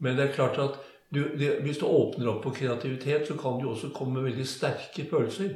[0.03, 0.81] Men det er klart at
[1.13, 5.05] du, det, hvis du åpner opp på kreativitet, så kan jo også komme veldig sterke
[5.11, 5.55] følelser.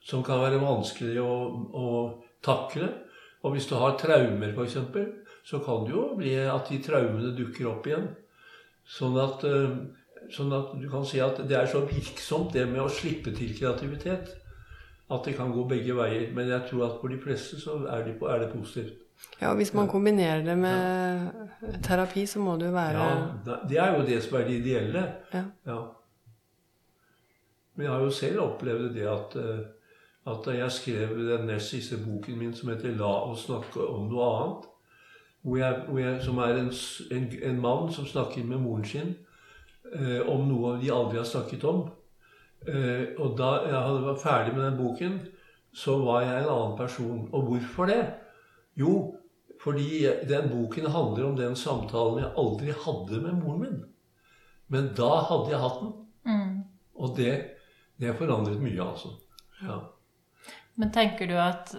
[0.00, 1.34] Som kan være vanskelig å,
[1.76, 1.88] å
[2.44, 2.88] takle.
[3.44, 4.78] Og hvis du har traumer, f.eks.,
[5.44, 8.08] så kan det jo bli at de traumene dukker opp igjen.
[8.88, 9.76] Sånn at, eh,
[10.32, 13.52] sånn at du kan si at det er så virksomt, det med å slippe til
[13.56, 14.32] kreativitet.
[15.10, 16.28] At det kan gå begge veier.
[16.36, 18.96] Men jeg tror at for de fleste så er, det, er det positivt.
[19.40, 21.30] Ja, og Hvis man kombinerer det med
[21.82, 25.04] terapi, så må det jo være Ja, Det er jo det som er det ideelle.
[25.34, 25.42] Ja.
[25.66, 25.78] Ja.
[27.74, 29.60] Men jeg har jo selv opplevd det at, eh,
[30.26, 34.08] at da jeg skrev den nest siste boken min som heter 'La oss snakke om
[34.08, 34.66] noe annet',
[35.42, 36.72] hvor jeg, hvor jeg, som er en,
[37.10, 39.16] en, en mann som snakker med moren sin
[39.94, 41.88] eh, om noe de aldri har snakket om.
[42.68, 45.20] Eh, og da jeg hadde vært ferdig med den boken,
[45.72, 47.28] så var jeg en annen person.
[47.32, 48.04] Og hvorfor det?
[48.80, 48.94] Jo,
[49.60, 53.80] fordi den boken handler om den samtalen jeg aldri hadde med moren min.
[54.72, 55.92] Men da hadde jeg hatt den.
[56.24, 56.56] Mm.
[57.00, 57.32] Og det,
[58.00, 59.16] det forandret mye, altså.
[59.60, 59.80] Ja.
[60.80, 61.74] Men tenker du at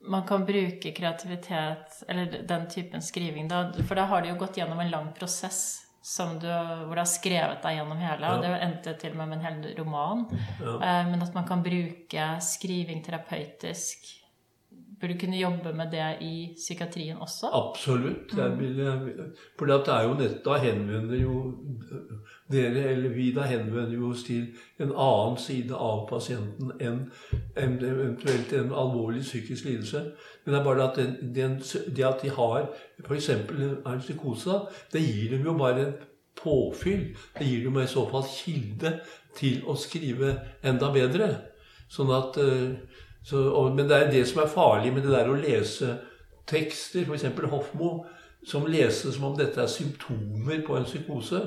[0.00, 3.66] man kan bruke kreativitet, eller den typen skriving, da?
[3.82, 7.08] For da har du jo gått gjennom en lang prosess som du, hvor du har
[7.08, 10.24] skrevet deg gjennom hele, og det endte til og med med en hel roman.
[10.62, 10.76] Ja.
[10.78, 14.19] Eh, Men at man kan bruke skriving terapeutisk.
[15.00, 17.48] Burde du kunne jobbe med det i psykiatrien også?
[17.52, 18.34] Absolutt.
[18.36, 18.80] Jeg vil,
[19.58, 21.36] for det er jo nett, da henvender jo
[22.52, 27.00] dere, eller vi, da henvender jo oss til en annen side av pasienten enn
[27.56, 30.04] enn eventuelt en alvorlig psykisk lidelse.
[30.44, 31.58] Men det er bare at den, den,
[31.96, 32.68] det at de har
[33.06, 33.28] f.eks.
[33.30, 34.60] en psykose,
[34.92, 35.94] det gir dem jo bare en
[36.36, 37.14] påfyll.
[37.38, 38.98] Det gir dem i så fall kilde
[39.36, 41.30] til å skrive enda bedre.
[41.90, 42.76] Sånn at eh,
[43.22, 45.96] så, og, Men det er det som er farlig med det der å lese
[46.48, 47.26] tekster, f.eks.
[47.50, 47.90] Hofmo,
[48.46, 51.42] som leses som om dette er symptomer på en psykose.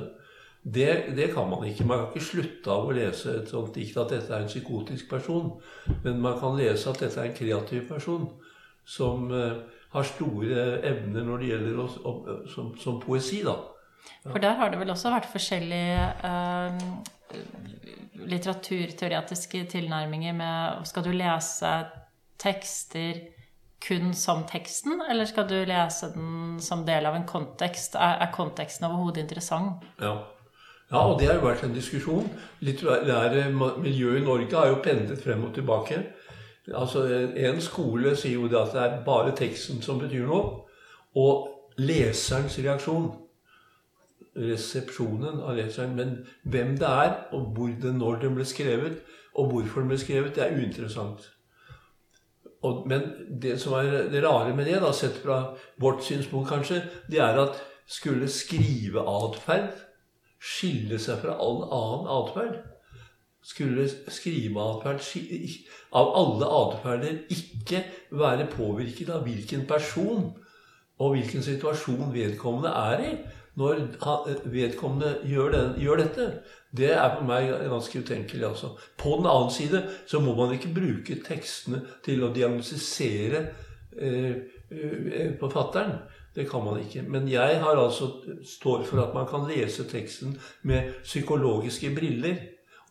[0.63, 1.85] Det, det, kan man ikke.
[1.85, 5.09] Man kan ikke slutte av å lese et sånt dikt at dette er en psykotisk
[5.09, 5.49] person.
[6.05, 8.29] Men man kan lese at dette er en kreativ person
[8.85, 12.15] som uh, har store evner når det gjelder å,
[12.53, 13.41] som, som, poesi.
[13.43, 13.57] da.
[14.29, 17.11] For der har det vel også vært forskjellige uh,
[18.23, 21.71] litteraturteoretiske tilnærminger med Skal du lese
[22.39, 23.21] tekster
[23.83, 27.95] kun som teksten, eller skal du lese den som del av en kontekst?
[27.95, 29.83] Er, er konteksten overhodet interessant?
[30.01, 30.15] Ja.
[30.91, 32.27] Ja, og det har jo vært en diskusjon.
[32.61, 33.47] Litterære
[33.81, 36.03] miljøet i Norge har jo pendlet frem og tilbake.
[36.69, 40.67] Altså, En skole sier jo det at det er bare teksten som betyr noe.
[41.17, 41.49] Og
[41.81, 43.09] leserens reaksjon,
[44.35, 48.99] resepsjonen av leseren, men hvem det er, og hvor det, når den ble skrevet,
[49.33, 51.29] og hvorfor den ble skrevet, det er uinteressant.
[52.63, 53.03] Og, men
[53.41, 55.39] det som er det rare med det, da, sett fra
[55.81, 59.73] vårt synspunkt kanskje, det er at skulle skriveatferd
[60.43, 62.61] skille seg fra all annen atferd.
[63.43, 65.03] Skulle skriveatferd
[65.99, 67.83] av alle atferder ikke
[68.15, 70.29] være påvirket av hvilken person
[71.03, 73.13] og hvilken situasjon vedkommende er i
[73.55, 73.81] når
[74.49, 76.27] vedkommende gjør, den, gjør dette.
[76.77, 78.47] Det er for meg ganske utenkelig.
[78.47, 78.71] altså.
[78.97, 83.45] På den annen side så må man ikke bruke tekstene til å diagnostisere
[83.99, 84.33] eh,
[84.73, 85.91] eh.
[86.35, 87.03] Det kan man ikke.
[87.05, 88.09] Men jeg har altså
[88.45, 92.35] står for at man kan lese teksten med psykologiske briller.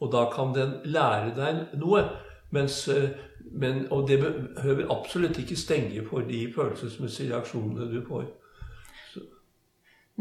[0.00, 2.04] Og da kan den lære deg noe.
[2.52, 3.10] Mens, eh,
[3.52, 8.28] men, og det behøver absolutt ikke stenge for de følelsesmessige reaksjonene du får.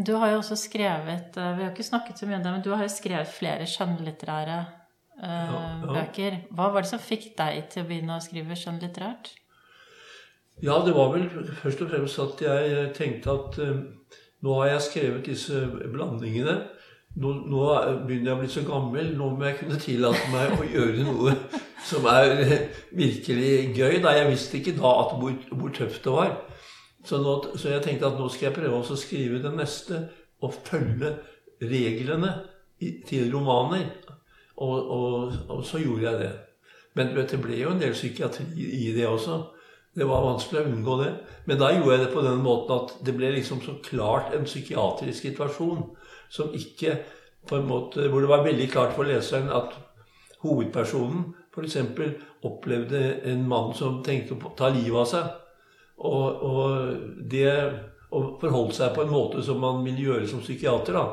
[0.07, 2.65] Du har jo også skrevet eh, Vi har ikke snakket så mye om det, men
[2.65, 5.93] du har jo skrevet flere skjønnlitterære uh, ja, ja.
[5.93, 6.37] bøker.
[6.55, 9.33] Hva var det som fikk deg til å begynne å skrive skjønnlitterært?
[10.61, 11.25] Ja, det var vel
[11.61, 13.81] først og fremst at jeg tenkte at uh,
[14.41, 16.61] nå har jeg skrevet disse blandingene.
[17.21, 17.65] Nå, nå,
[18.07, 19.11] begynner jeg å bli så gammel.
[19.19, 21.35] Nå må jeg kunne tillate meg å gjøre noe
[21.85, 22.31] som er
[22.95, 23.99] virkelig gøy.
[24.03, 26.37] Da jeg visste ikke da at hvor, hvor tøft det var.
[27.03, 30.03] Så, nå, så, jeg tenkte at nå skal jeg prøve å skrive det neste
[30.41, 31.15] og følge
[31.61, 32.33] reglene
[32.81, 33.87] i, til romaner.
[34.61, 36.31] Og, og, og, så gjorde jeg det.
[36.97, 39.39] Men det ble jo en del psykiatri i det også.
[39.95, 41.11] Det var vanskelig å unngå det.
[41.49, 44.45] Men da gjorde jeg det på den måten at det ble liksom så klart en
[44.47, 45.81] psykiatrisk situasjon
[46.31, 46.99] som ikke
[47.49, 49.73] på en måte, Hvor det var veldig klart for leseren at
[50.43, 51.77] hovedpersonen f.eks.
[52.45, 55.40] opplevde en mann som tenkte å ta livet av seg.
[56.01, 57.51] Og, og det
[58.11, 60.97] å forholdt seg på en måte som man vil gjøre som psykiater.
[60.97, 61.05] da.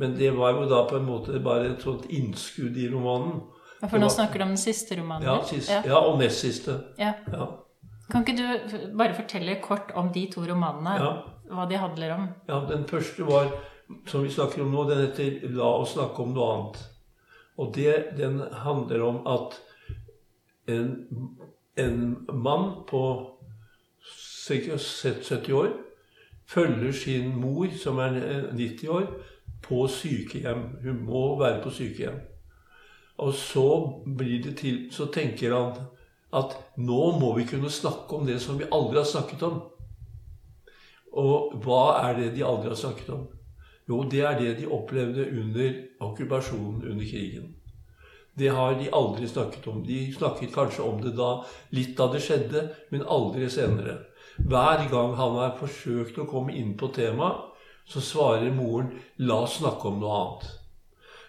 [0.00, 3.42] Men det var jo da på en måte bare et sånt innskudd i romanen.
[3.80, 5.26] Ja, For nå var, snakker du om den siste romanen?
[5.28, 5.82] Ja, sist, ja.
[5.86, 6.78] ja og nest siste.
[6.98, 7.12] Ja.
[7.32, 7.48] ja.
[8.10, 10.96] Kan ikke du bare fortelle kort om de to romanene?
[11.02, 11.12] Ja.
[11.52, 12.26] Hva de handler om?
[12.48, 13.50] Ja, Den første var,
[14.08, 16.80] som vi snakker om nå, den heter 'La oss snakke om noe annet'.
[17.58, 19.60] Og det, den handler om at
[20.68, 21.08] en,
[21.76, 23.02] en mann på
[24.02, 25.72] 70 år
[26.48, 28.18] følger sin mor, som er
[28.52, 29.06] 90 år,
[29.62, 30.62] på sykehjem.
[30.82, 32.20] Hun må være på sykehjem.
[33.22, 34.02] Og så
[34.56, 35.86] til Så tenker han
[36.32, 39.62] at nå må vi kunne snakke om det som vi aldri har snakket om.
[41.12, 43.26] Og hva er det de aldri har snakket om?
[43.88, 47.54] Jo, det er det de opplevde under okkupasjonen under krigen.
[48.38, 49.82] Det har de aldri snakket om.
[49.86, 51.44] De snakket kanskje om det da,
[51.76, 53.98] litt da det skjedde, men aldri senere.
[54.38, 57.48] Hver gang han har forsøkt å komme inn på temaet,
[57.84, 60.50] så svarer moren 'la oss snakke om noe annet'.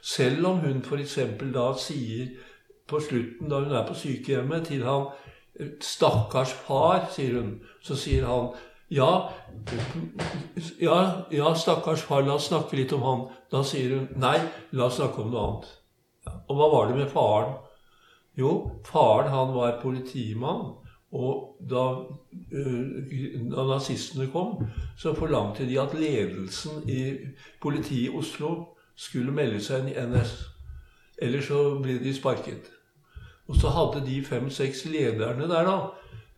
[0.02, 1.18] Selv om hun f.eks.
[1.54, 2.28] da sier
[2.88, 5.08] på slutten, da hun er på sykehjemmet, til han
[5.80, 7.62] 'Stakkars far', sier hun.
[7.82, 8.54] Så sier han
[8.90, 9.30] ja,
[10.80, 13.24] ja, ja, stakkars far, la oss snakke litt om han.
[13.52, 14.38] Da sier hun nei,
[14.72, 15.72] la oss snakke om noe annet.
[16.26, 17.58] Og hva var det med faren?
[18.38, 18.54] Jo,
[18.88, 20.74] faren han var politimann.
[21.14, 21.84] Og da,
[23.54, 24.64] da nazistene kom,
[24.98, 27.04] så forlangte de at ledelsen i
[27.62, 28.54] politiet i Oslo
[28.98, 30.34] skulle melde seg inn i NS.
[31.22, 32.72] Ellers så ble de sparket.
[33.46, 35.78] Og så hadde de fem-seks lederne der, da,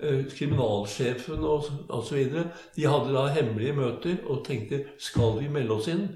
[0.04, 2.28] eh, kriminalsjefen og osv.,
[2.76, 6.10] de hadde da hemmelige møter og tenkte skal vi melde oss inn,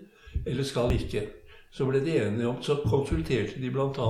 [0.45, 1.27] eller skal vi ikke?
[1.71, 4.07] Så ble de enige om, så konsulterte de bl.a.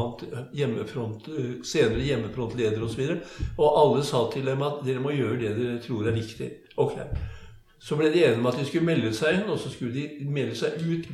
[0.55, 3.01] Hjemmefront, eh, senere hjemmefrontledere osv.
[3.03, 6.15] Og, så og alle sa til dem at dere må gjøre det dere tror er
[6.15, 6.53] riktig.
[6.79, 6.95] Ok.
[7.79, 10.31] Så ble de enige om at de skulle melde seg inn, og så skulle de
[10.31, 11.11] melde seg ut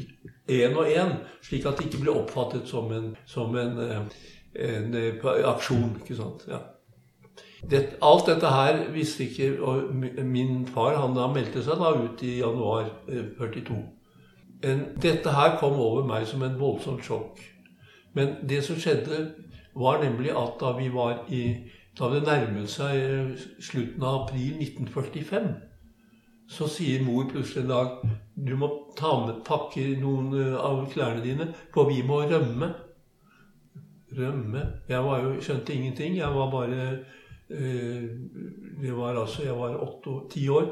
[0.49, 3.99] én og én, slik at det ikke ble oppfattet som en, som en, eh,
[4.69, 5.97] en, eh, aksjon.
[6.01, 6.45] ikke sant?
[6.47, 6.61] Ja.
[7.69, 12.23] det, alt dette her visste ikke og Min far han da meldte seg da ut
[12.23, 13.81] i januar eh, 42.
[14.63, 17.41] En, dette her kom over meg som en voldsomt sjokk.
[18.15, 19.33] Men det som skjedde,
[19.75, 21.41] var nemlig at da vi var i
[21.95, 25.45] Da det nærmet seg eh, slutten av april 1945,
[26.51, 27.93] så sier mor plutselig en dag
[28.35, 28.67] du må
[28.99, 32.67] ta med pakke noen eh, av klærne dine, for vi må rømme.
[34.17, 36.17] Rømme Jeg jo, skjønte ingenting.
[36.19, 36.83] Jeg var bare
[37.47, 38.03] eh,
[38.81, 40.67] Det var altså Jeg var åtte-ti år.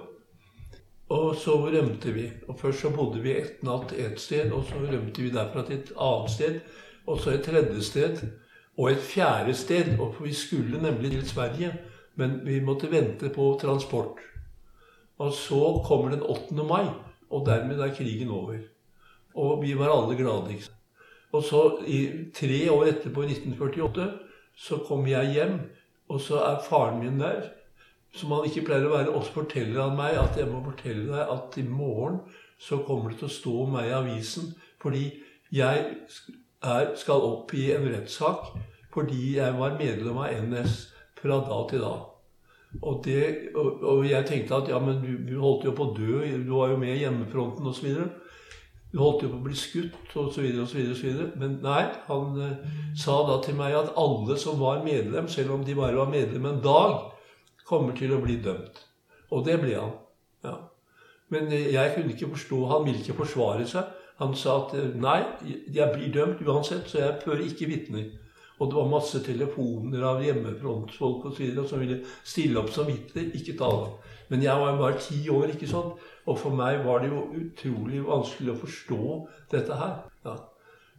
[1.09, 2.31] Og så rømte vi.
[2.47, 5.79] Og Først så bodde vi et natt et sted, og så rømte vi derfra til
[5.79, 6.59] et annet sted.
[7.07, 8.21] Og så et tredje sted.
[8.77, 9.99] Og et fjerde sted.
[9.99, 11.73] Og vi skulle nemlig til Sverige,
[12.15, 14.21] men vi måtte vente på transport.
[15.17, 16.63] Og så kommer den 8.
[16.67, 16.87] mai,
[17.29, 18.57] og dermed er krigen over.
[19.35, 20.53] Og vi var alle glade.
[20.53, 20.71] ikke?
[21.31, 24.11] Og så, i, tre år etterpå, i 1948,
[24.55, 25.59] så kom jeg hjem,
[26.09, 27.49] og så er faren min der.
[28.13, 29.13] Som han ikke pleier å være.
[29.13, 32.21] Og så forteller han meg at jeg må fortelle deg at i morgen
[32.61, 35.07] så kommer det til å stå om meg i avisen fordi
[35.53, 35.81] jeg
[36.63, 38.53] er, skal opp i en rettssak
[38.93, 40.75] fordi jeg var medlem av NS
[41.19, 41.93] fra da til da.
[42.81, 45.95] Og, det, og, og jeg tenkte at ja, men du, du holdt jo på å
[45.97, 47.89] dø, du var jo med i hjemmefronten osv.
[48.93, 50.47] Du holdt jo på å bli skutt osv.
[50.63, 51.21] osv.
[51.41, 55.65] Men nei, han eh, sa da til meg at alle som var medlem, selv om
[55.65, 57.12] de bare var medlem en dag,
[57.73, 58.79] kommer til å bli dømt.
[59.33, 59.97] Og det ble han.
[60.45, 60.55] Ja.
[61.33, 63.91] Men eh, jeg kunne ikke forstå Han ville ikke forsvare seg.
[64.21, 65.19] Han sa at eh, nei,
[65.73, 68.11] jeg blir dømt uansett, så jeg fører ikke vitner.
[68.61, 72.87] Og det var masse telefoner av hjemmefrontfolk og så videre, som ville stille opp som
[72.87, 73.31] vitner.
[73.35, 73.95] Ikke tale.
[74.29, 75.97] Men jeg var bare ti år, ikke sant?
[76.29, 79.01] Og for meg var det jo utrolig vanskelig å forstå
[79.51, 79.97] dette her.
[80.27, 80.37] Ja.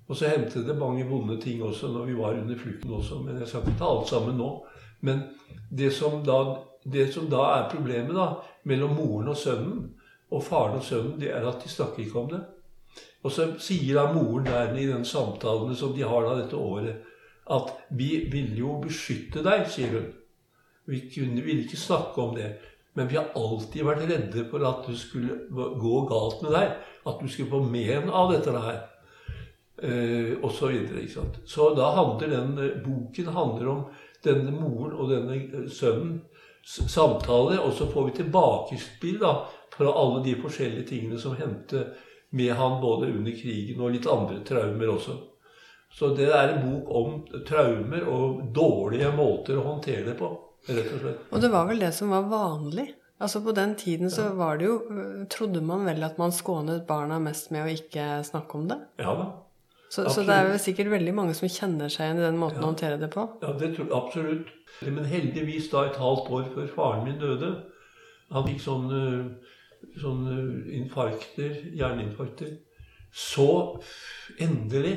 [0.04, 3.22] Og så hendte det mange vonde ting også når vi var under flukten også.
[3.24, 4.50] Men jeg skal ikke ta alt sammen nå.
[5.04, 5.22] Men
[5.70, 6.38] det som da,
[6.84, 8.30] det som da er problemet da,
[8.68, 9.86] mellom moren og sønnen,
[10.34, 12.40] og faren og sønnen, det er at de snakker ikke om det.
[13.24, 17.02] Og så sier da moren der i den samtalen som de har da dette året,
[17.44, 20.12] at 'vi ville jo beskytte deg', sier hun.
[20.86, 22.54] Vi kunne, ville ikke snakke om det.
[22.94, 26.76] Men vi har alltid vært redde for at det skulle gå galt med deg.
[27.06, 28.82] At du skulle få men av dette her.
[29.82, 31.02] Eh, og så videre.
[31.02, 31.40] Ikke sant?
[31.44, 33.84] Så da handler den eh, boken handler om
[34.24, 36.22] denne moren og denne eh, sønnen
[36.64, 37.58] samtale.
[37.60, 39.36] Og så får vi tilbakespill da,
[39.74, 41.86] fra alle de forskjellige tingene som hendte
[42.34, 45.18] med han både under krigen og litt andre traumer også.
[45.94, 47.12] Så det er en bok om
[47.46, 50.32] traumer og dårlige måter å håndtere det på.
[50.66, 51.26] rett Og slett.
[51.30, 52.88] Og det var vel det som var vanlig?
[53.22, 54.80] Altså På den tiden så var det jo
[55.30, 58.80] Trodde man vel at man skånet barna mest med å ikke snakke om det?
[58.98, 59.28] Ja da.
[59.94, 62.64] Så, så det er jo sikkert veldig mange som kjenner seg igjen i den måten
[62.64, 63.28] å håndtere det på?
[63.44, 64.52] Ja, det tror jeg Absolutt.
[64.82, 67.50] Men heldigvis da et halvt år før faren min døde
[68.34, 69.02] Han fikk sånne,
[70.00, 70.36] sånne
[70.80, 72.56] infarkter, hjerneinfarkter.
[73.14, 73.46] Så
[74.42, 74.96] endelig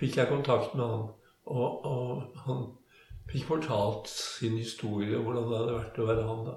[0.00, 1.08] fikk jeg kontakt med han.
[1.50, 2.62] Og, og han
[3.28, 6.54] fikk fortalt sin historie, hvordan det hadde vært å være han da.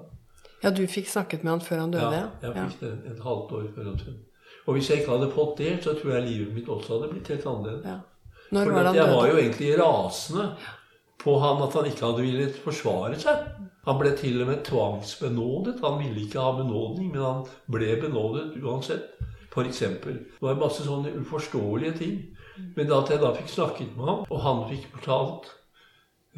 [0.64, 2.22] Ja, du fikk snakket med han før han døde?
[2.22, 4.22] Ja, jeg fikk det et halvt år før han døde.
[4.64, 7.30] Og hvis jeg ikke hadde fått det, så tror jeg livet mitt også hadde blitt
[7.34, 7.84] helt annerledes.
[7.84, 7.98] Ja.
[8.54, 10.48] Når For var jeg var jo egentlig rasende
[11.24, 13.44] på han at han ikke hadde villet forsvare seg.
[13.84, 15.76] Han ble til og med tvangsbenådet.
[15.84, 19.12] Han ville ikke ha benådning, men han ble benådet uansett.
[19.54, 20.16] For eksempel.
[20.34, 22.16] Det var masse sånne uforståelige ting.
[22.74, 25.46] Men da at jeg da fikk snakket med ham, og han fikk fortalt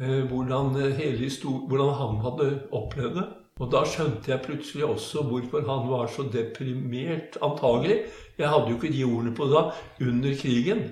[0.01, 1.29] eh, hvordan, eh, hele
[1.69, 3.27] hvordan han hadde opplevd det
[3.57, 8.03] Og da skjønte jeg plutselig også hvorfor han var så deprimert, antagelig.
[8.37, 9.63] Jeg hadde jo ikke de ordene på da,
[10.01, 10.83] under krigen.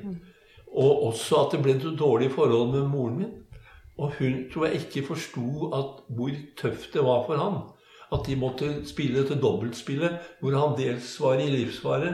[0.74, 3.34] Og også at det ble et dårlig forhold med moren min.
[3.98, 7.62] Og hun tror jeg ikke forsto hvor tøft det var for han.
[8.14, 12.14] At de måtte spille dette dobbeltspillet, hvor han dels var i livsfare,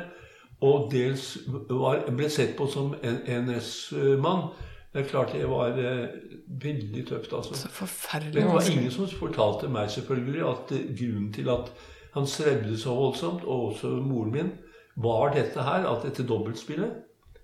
[0.62, 1.38] og dels
[1.70, 4.52] var, ble sett på som en NS-mann.
[4.94, 6.08] Det er klart det var eh,
[6.48, 7.56] veldig tøft, altså.
[7.56, 11.72] Så forferdelig Men det var ingen som fortalte meg selvfølgelig at eh, grunnen til at
[12.14, 14.52] han strevde så voldsomt, og også moren min,
[14.96, 16.92] var dette her, at dette dobbeltspillet.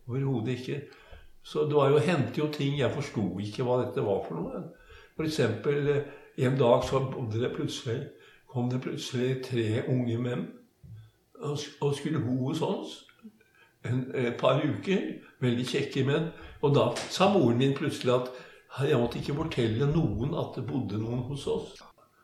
[0.07, 0.81] Overhodet ikke.
[1.43, 4.63] Så det var jo, hendte jo ting Jeg forsto ikke hva dette var for noe.
[5.23, 6.03] Eksempel eh,
[6.37, 8.09] en dag så kom det plutselig,
[8.47, 10.47] kom det plutselig tre unge menn
[11.79, 13.06] og skulle ho hos oss
[14.13, 15.07] et par uker.
[15.41, 16.29] Veldig kjekke menn.
[16.61, 18.31] Og da sa moren min plutselig at
[18.87, 21.75] jeg måtte ikke fortelle noen at det bodde noen hos oss.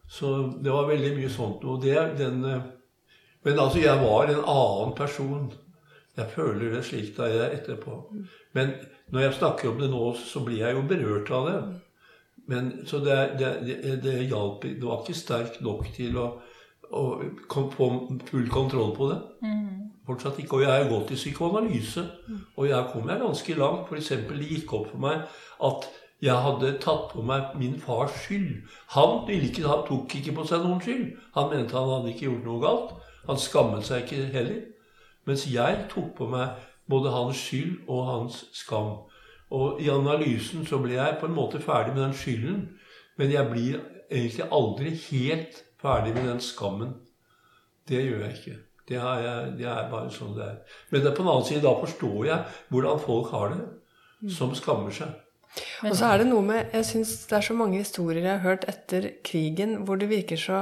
[0.10, 0.30] Så
[0.62, 1.64] det var veldig mye sånt.
[1.64, 1.80] noe.
[1.84, 2.62] eh,
[3.44, 5.52] Men altså, jeg var en annen person.
[6.18, 8.14] Jeg føler det slik da jeg etterpå.
[8.54, 8.74] Men
[9.12, 11.58] når jeg snakker om det nå, så blir jeg jo berørt av det.
[12.48, 16.26] Men, så det, det, det, det hjalp Det var ikke sterkt nok til å,
[16.92, 17.04] å
[17.50, 17.88] få
[18.28, 19.20] full kontroll på det.
[20.06, 20.58] Fortsatt ikke.
[20.58, 22.04] Og jeg har gått i psykoanalyse,
[22.58, 23.92] og jeg kom jeg ganske langt.
[23.92, 24.10] F.eks.
[24.30, 25.24] det gikk opp for meg
[25.64, 25.88] at
[26.24, 28.68] jeg hadde tatt på meg min fars skyld.
[28.96, 31.08] Han, ikke, han tok ikke på seg noen skyld.
[31.36, 32.94] Han mente han hadde ikke gjort noe galt.
[33.28, 34.62] Han skammet seg ikke heller.
[35.28, 36.56] Mens jeg tok på meg
[36.92, 38.94] både hans skyld og hans skam.
[39.54, 42.62] Og i analysen så ble jeg på en måte ferdig med den skylden,
[43.20, 46.96] men jeg blir egentlig aldri helt ferdig med den skammen.
[47.88, 48.58] Det gjør jeg ikke.
[48.90, 50.56] Det er, det er bare sånn det er.
[50.92, 53.62] Men det er på den annen side, da forstår jeg hvordan folk har det,
[54.36, 55.14] som skammer seg.
[55.86, 58.42] Og så er det noe med Jeg syns det er så mange historier jeg har
[58.42, 60.62] hørt etter krigen hvor det virker så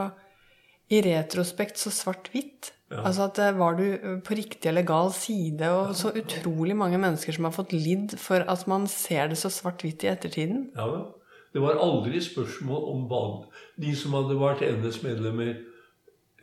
[0.91, 2.73] i retrospekt så svart-hvitt.
[2.91, 3.85] Altså at eh, var du
[4.25, 8.43] på riktig eller gal side, og så utrolig mange mennesker som har fått lidd for
[8.51, 10.65] at man ser det så svart-hvitt i ettertiden.
[10.75, 11.05] Ja.
[11.51, 13.47] Det var aldri spørsmål om valg.
[13.79, 15.55] De som hadde vært NS-medlemmer,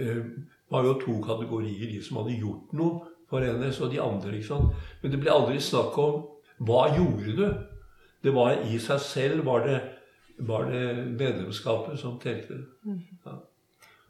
[0.01, 0.25] eh,
[0.71, 1.87] var jo to kategorier.
[1.93, 4.35] De som hadde gjort noe for NS, og de andre.
[4.37, 4.89] ikke sant?
[5.03, 6.25] Men det ble aldri snakk om
[6.69, 7.47] hva gjorde du?
[8.25, 9.79] Det var i seg selv var det,
[10.49, 12.65] var det medlemskapet som telte.
[13.25, 13.37] Ja.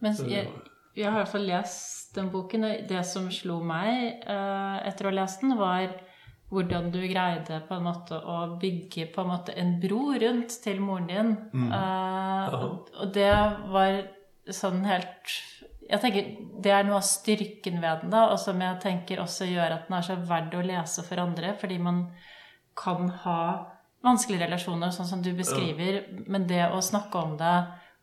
[0.00, 0.48] Men jeg,
[0.96, 5.08] jeg har i hvert fall lest den boken, og det som slo meg eh, etter
[5.08, 5.90] å ha lest den, var
[6.48, 10.80] hvordan du greide på en måte å bygge på en måte en bro rundt til
[10.80, 11.34] moren din.
[11.68, 13.34] Eh, og, og det
[13.74, 14.00] var
[14.48, 15.34] sånn helt
[15.88, 16.28] jeg tenker
[16.62, 19.88] Det er noe av styrken ved den, da, og som jeg tenker også gjør at
[19.88, 22.00] den er så verdt å lese for andre, fordi man
[22.78, 23.42] kan ha
[24.04, 27.54] vanskelige relasjoner, sånn som du beskriver, men det å snakke om det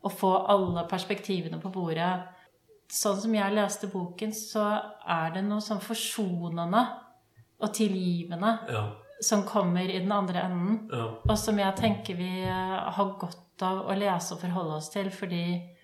[0.06, 2.32] og få alle perspektivene på bordet
[2.86, 4.62] Sånn som jeg leste boken, så
[5.10, 6.84] er det noe sånn forsonende
[7.58, 8.82] og tilgivende Ja,
[9.20, 10.88] som kommer i den andre enden.
[10.92, 15.10] ja, Og som jeg tenker vi har godt av å lese og forholde oss til,
[15.10, 15.75] fordi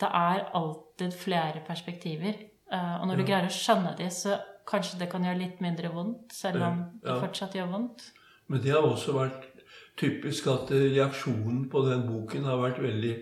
[0.00, 2.32] det er alltid flere perspektiver.
[2.72, 5.88] Eh, Og når du greier å skjønne de, så kanskje det kan gjøre litt mindre
[5.92, 7.20] vondt, selv om det Ja.
[7.20, 8.02] fortsatt gjør vondt.
[8.48, 9.44] Men det har også vært
[9.96, 13.16] typisk at reaksjonen på den boken har vært veldig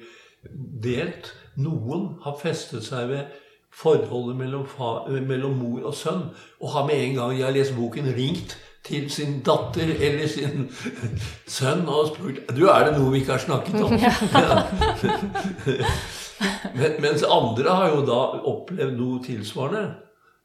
[0.83, 1.33] delt.
[1.57, 3.27] Noen har festet seg ved
[3.73, 7.53] forholdet mellom, fa, eh, mellom mor og sønn, og har med en gang jeg har
[7.53, 10.69] lest boken, ringt til sin datter eller sin
[11.47, 13.93] sønn og spurt du, er det noe vi ikke har snakket om.
[16.79, 18.23] Men, mens andre har jo da
[18.53, 19.85] opplevd noe tilsvarende.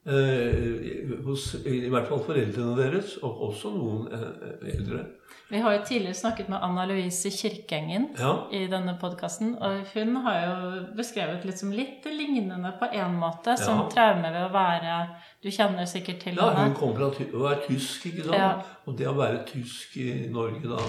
[0.08, 5.02] Eh, hos i hvert fall foreldrene deres, og også noen eh, eldre.
[5.50, 10.16] Vi har jo tidligere snakket med Anna Louise Kirkengen Ja, i denne podkasten, og hun
[10.24, 10.56] har jo
[10.96, 14.96] beskrevet litt som litt lignende på en måte, som traume ved å være
[15.44, 18.40] Du kjenner sikkert til ja hun kommer kom fra å være tysk, ikke sant?
[18.40, 18.52] Ja.
[18.88, 20.84] Og det å være tysk i Norge da,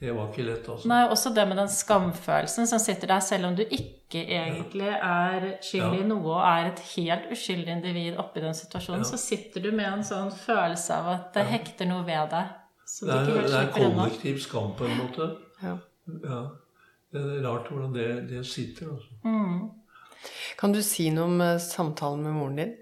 [0.00, 0.86] det var ikke lett, altså.
[0.88, 5.48] Nei, også det med den skamfølelsen som sitter der, selv om du ikke egentlig er
[5.60, 6.06] skyld i Ja.
[6.06, 9.10] noe og er et helt uskyldig individ oppi den situasjonen, Ja.
[9.10, 12.46] så sitter du med en sånn følelse av at det hekter noe ved deg.
[12.86, 15.36] Så Det du er, ikke helt det er kollektiv skam på en måte.
[15.62, 15.74] Ja.
[16.24, 16.40] Ja.
[17.12, 19.08] Det er rart hvordan det, det sitter, altså.
[19.24, 19.70] Mm.
[20.58, 22.76] Kan du si noe om eh, samtalen med moren din?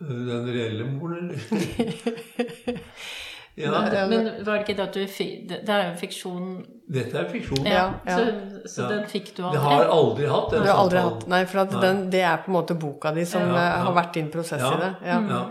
[0.00, 2.78] Den reelle moren, eller?
[3.56, 5.00] ja, Men var det ikke det at du
[5.48, 7.64] Det det er jo fiksjon dette er fiksjon.
[7.64, 8.16] Ja, Ja, ja.
[8.18, 8.88] så, så Ja.
[8.88, 9.52] den fikk du aldri?
[9.58, 10.26] Det har aldri.
[10.26, 11.80] hatt den Du har aldri hatt Nei, for at Nei.
[11.80, 13.84] den, det er på en måte boka di som Ja, eh, ja.
[13.84, 14.72] har vært din prosess Ja.
[14.74, 14.94] i det.
[15.06, 15.20] Ja.
[15.28, 15.42] Ja.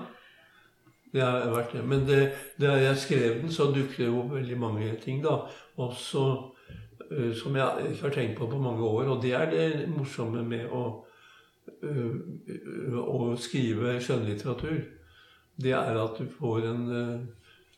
[1.14, 1.84] Det har vært det.
[1.84, 5.42] Men det, da jeg skrev den, så dukket det jo veldig mange ting, da.
[5.78, 6.54] Også
[7.12, 9.10] uh, som jeg ikke har tenkt på på mange år.
[9.10, 11.04] Og det er det morsomme med å,
[11.84, 14.84] uh, å skrive skjønnlitteratur.
[15.62, 17.20] Det er at du får en eh,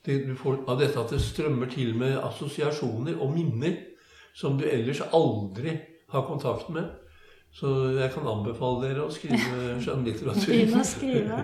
[0.06, 3.78] det, du får, Av dette at det strømmer til med assosiasjoner og minner
[4.36, 5.78] som du ellers aldri
[6.12, 6.90] har kontakt med.
[7.54, 10.50] Så jeg kan anbefale dere å skrive skjønnlitteratur.
[10.50, 11.44] Begynn å skrive.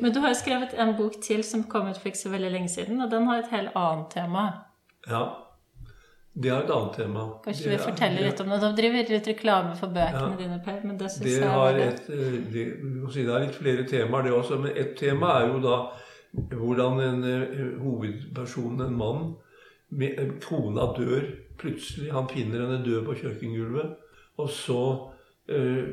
[0.00, 2.50] Men du har jo skrevet en bok til som kom ut for ikke så veldig
[2.54, 4.44] lenge siden, og den har et helt annet tema.
[5.10, 5.24] Ja.
[6.34, 7.26] Det er et annet tema.
[7.44, 8.56] Kanskje vi er- forteller litt om det?
[8.64, 10.36] Da driver litt reklame for bøkene Ja.
[10.40, 11.84] dine, Per, men det syns Det jeg har var det.
[11.92, 12.64] et, eh, det,
[13.12, 14.58] si det er litt flere temaer, det også.
[14.64, 15.76] Men ett tema er jo da
[16.34, 19.34] hvordan en eh, hovedperson, en mann
[19.88, 21.26] med, Kona dør
[21.58, 22.12] plutselig.
[22.12, 23.94] Han finner henne død på kjøkkengulvet.
[24.42, 24.80] Og så
[25.48, 25.84] eh,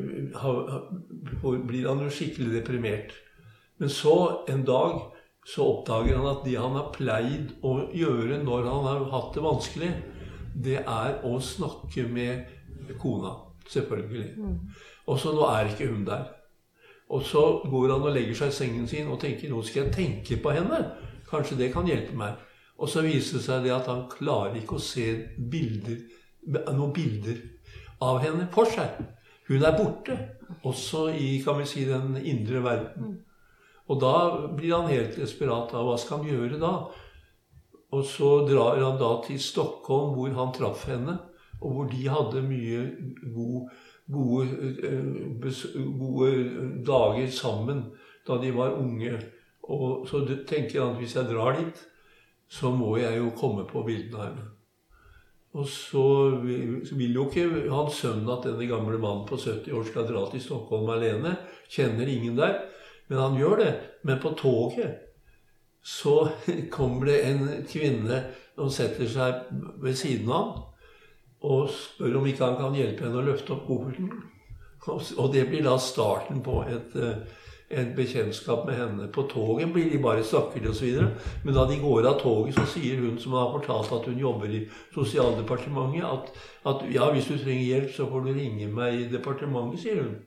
[1.42, 3.14] blir han jo skikkelig deprimert.
[3.78, 4.98] Men så en dag
[5.46, 9.46] så oppdager han at det han har pleid å gjøre når han har hatt det
[9.46, 9.94] vanskelig,
[10.54, 13.38] det er å snakke med kona.
[13.72, 14.30] Selvfølgelig.
[15.08, 16.28] Og så nå er ikke hun der.
[17.12, 19.96] Og så går han og legger seg i sengen sin og tenker nå skal jeg
[19.96, 20.80] tenke på henne.
[21.28, 22.40] Kanskje det kan hjelpe meg.
[22.82, 25.08] Og så viser det seg det at han klarer ikke å se
[25.52, 26.00] bilder
[26.74, 27.42] noen bilder
[28.02, 28.96] av henne for seg.
[29.50, 30.16] Hun er borte,
[30.66, 33.20] også i kan vi si, den indre verden.
[33.92, 34.16] Og da
[34.56, 36.74] blir han helt desperat av hva skal han gjøre da?
[37.92, 41.18] Og så drar han da til Stockholm, hvor han traff henne,
[41.60, 42.86] og hvor de hadde mye
[43.36, 43.74] god,
[44.12, 44.48] gode,
[44.84, 46.32] eh, gode
[46.86, 47.86] dager sammen
[48.28, 49.20] da de var unge.
[49.64, 51.86] Og så tenker han at hvis jeg drar dit,
[52.52, 54.48] så må jeg jo komme på bildene henne.
[55.54, 60.08] Og så vil jo ikke hans sønn at denne gamle mannen på 70 år skal
[60.08, 61.36] dra til Stockholm alene.
[61.72, 62.62] Kjenner ingen der.
[63.10, 63.72] Men han gjør det.
[64.04, 64.96] Men på toget
[65.84, 66.30] så
[66.76, 68.24] kommer det en kvinne
[68.62, 69.48] og setter seg
[69.82, 70.71] ved siden av ham
[71.42, 74.12] og spør om ikke han kan hjelpe henne å løfte opp kofferten.
[74.92, 76.96] Og det blir da starten på et,
[77.70, 79.10] et bekjentskap med henne.
[79.14, 81.04] På toget blir de bare snakker osv.
[81.44, 84.54] Men da de går av toget, så sier hun som har fortalt at hun jobber
[84.54, 84.64] i
[84.96, 86.34] Sosialdepartementet, at,
[86.70, 90.20] at ja, hvis du trenger hjelp, så får du ringe meg i departementet, sier hun.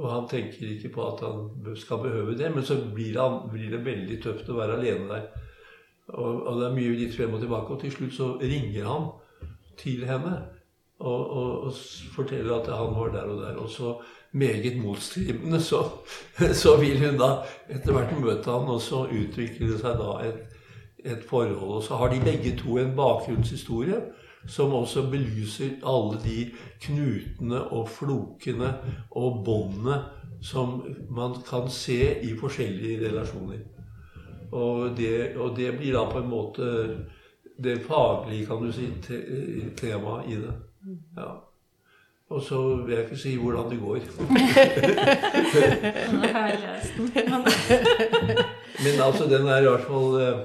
[0.00, 3.74] Og han tenker ikke på at han skal behøve det, men så blir, han, blir
[3.74, 5.26] det veldig tøft å være alene der.
[6.12, 9.10] Og, og, det er mye litt frem og tilbake, og til slutt så ringer han
[9.82, 10.36] til henne
[11.02, 11.72] og, og, og
[12.14, 13.56] forteller at han var der og der.
[13.56, 13.94] Og så
[14.32, 15.82] meget motstridende så,
[16.62, 17.34] så vil hun da
[17.68, 20.58] etter hvert møte han, og så utvikler det seg da et,
[21.04, 21.76] et forhold.
[21.78, 24.00] Og så har de begge to en bakgrunnshistorie
[24.48, 26.38] som også belyser alle de
[26.82, 28.72] knutene og flokene
[29.10, 30.00] og båndene
[30.42, 30.80] som
[31.10, 33.60] man kan se i forskjellige relasjoner.
[34.52, 36.66] Og det, og det blir da på en måte
[37.58, 39.20] det faglige, kan du si, te,
[39.76, 40.54] temaet i det.
[41.16, 41.30] Ja.
[42.32, 43.98] Og så vil jeg ikke si hvordan det går.
[48.84, 50.38] Men altså, den er i hvert fall eh,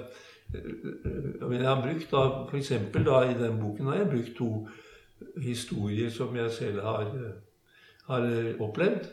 [1.42, 4.68] men jeg har brukt da, for eksempel da, I den boken har jeg brukt to
[5.42, 7.12] historier som jeg selv har,
[8.08, 9.10] har opplevd.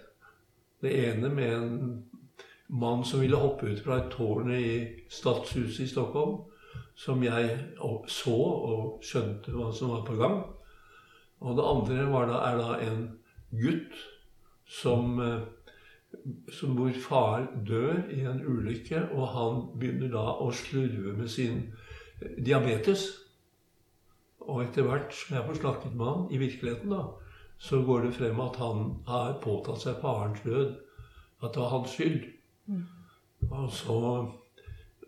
[0.82, 2.04] Det ene med en
[2.68, 6.42] mann som ville hoppe ut fra et tårn i Stadshuset i Stockholm.
[6.94, 7.58] Som jeg
[8.08, 10.40] så og skjønte hva som var på gang.
[11.42, 13.00] Og det andre da, er da en
[13.50, 13.98] gutt
[14.70, 15.42] som eh,
[16.52, 21.60] som hvor far dør i en ulykke, og han begynner da å slurve med sin
[22.20, 23.08] eh, diabetes.
[24.44, 27.04] Og etter hvert som jeg får snakket med han i virkeligheten, da,
[27.58, 30.74] så går det frem at han har påtatt seg farens død.
[31.42, 32.26] At det var hans skyld.
[32.66, 32.84] Mm.
[33.50, 33.98] Og så,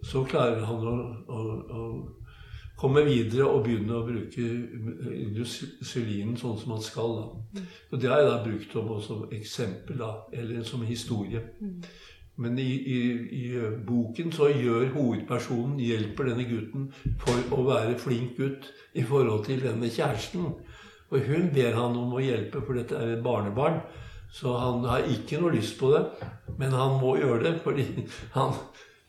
[0.06, 0.96] så, klarer han å,
[1.28, 1.82] å, å
[2.78, 4.44] komme videre og begynne å bruke
[5.26, 7.16] insulinen sånn som han skal.
[7.20, 7.64] da.
[7.90, 8.76] Og Det har jeg da brukt
[9.06, 11.42] som eksempel, da, eller som historie.
[12.36, 12.98] Men i, i,
[13.32, 13.44] i,
[13.88, 16.90] boken så gjør hovedpersonen hjelper denne gutten
[17.22, 20.50] for å være flink gutt i forhold til denne kjæresten.
[21.06, 23.80] Og hun ber han om å hjelpe, for dette er et barnebarn.
[24.36, 26.02] Så han har ikke noe lyst på det,
[26.58, 27.86] men han må gjøre det, fordi
[28.36, 28.52] han,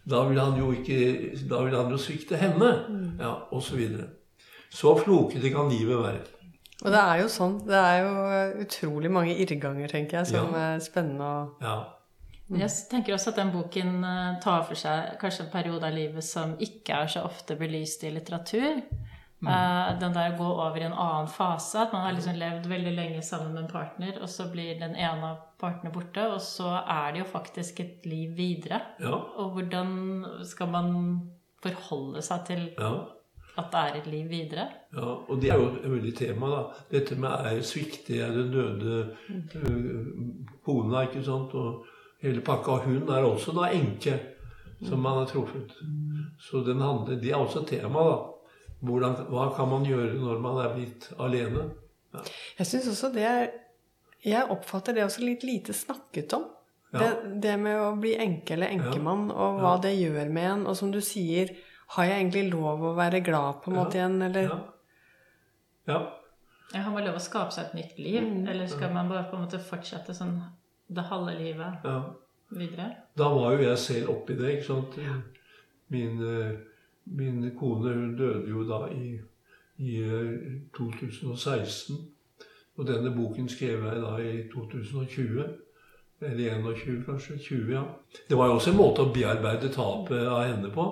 [0.10, 2.72] da vil han jo ikke Da vil han jo svikte henne.
[2.90, 3.20] Mm.
[3.20, 4.08] Ja, og Så, videre.
[4.70, 6.26] så flokete kan livet være.
[6.86, 7.60] Og det er jo sånn.
[7.66, 10.74] Det er jo utrolig mange irrganger, tenker jeg, som ja.
[10.74, 11.78] er spennende og ja.
[12.48, 12.60] Mm.
[12.62, 16.24] Jeg tenker også at den boken eh, tar for seg kanskje en periode av livet
[16.24, 18.78] som ikke er så ofte belyst i litteratur.
[19.40, 19.50] Mm.
[19.54, 21.84] Uh, den der å gå over i en annen fase.
[21.84, 24.96] At man har liksom levd veldig lenge sammen med en partner, og så blir den
[24.98, 28.82] ene av partene borte, og så er det jo faktisk et liv videre.
[29.04, 29.14] Ja.
[29.38, 29.92] Og hvordan
[30.48, 30.90] skal man
[31.62, 32.90] forholde seg til ja.
[33.58, 34.66] at det er et liv videre?
[34.96, 36.64] Ja, og det er jo et veldig tema, da.
[36.96, 38.98] Dette med er svikter jeg den døde
[40.66, 41.86] kona, ikke sant, og
[42.26, 42.80] hele pakka.
[42.80, 44.18] Og hun er også da enke,
[44.82, 45.78] som man har truffet.
[45.82, 46.26] Mm.
[46.42, 48.18] Så den handler, det er også tema, da.
[48.86, 51.70] Hvordan, hva kan man gjøre når man er blitt alene?
[52.14, 52.22] Ja.
[52.60, 53.48] Jeg syns også det er
[54.26, 56.48] Jeg oppfatter det også litt lite snakket om.
[56.92, 57.00] Ja.
[57.00, 57.10] Det,
[57.44, 59.36] det, med å bli enke eller enkemann, ja.
[59.36, 60.66] og hva det gjør med en.
[60.72, 61.54] Og som du sier,
[61.96, 64.60] har jeg egentlig lov å være glad på en måte igjen, eller Ja.
[65.92, 66.00] ja.
[66.74, 68.48] Har man lov å skape seg et nytt liv, mm.
[68.52, 70.34] eller skal man bare på en måte fortsette sånn
[70.92, 71.86] det halve livet
[72.52, 72.90] videre?
[73.16, 74.98] Da var jo jeg selv oppi det, ikke sant.
[75.94, 76.58] Min uh,
[77.16, 79.16] Min kone hun døde jo da i,
[79.78, 80.02] i
[80.78, 81.96] 2016.
[81.96, 82.44] Eh,
[82.78, 85.44] og denne boken skrev jeg da i 2020.
[86.22, 87.38] Eller 21, kanskje.
[87.38, 87.84] 20, ja.
[88.30, 90.86] Det var jo også en måte å bearbeide tapet av henne på.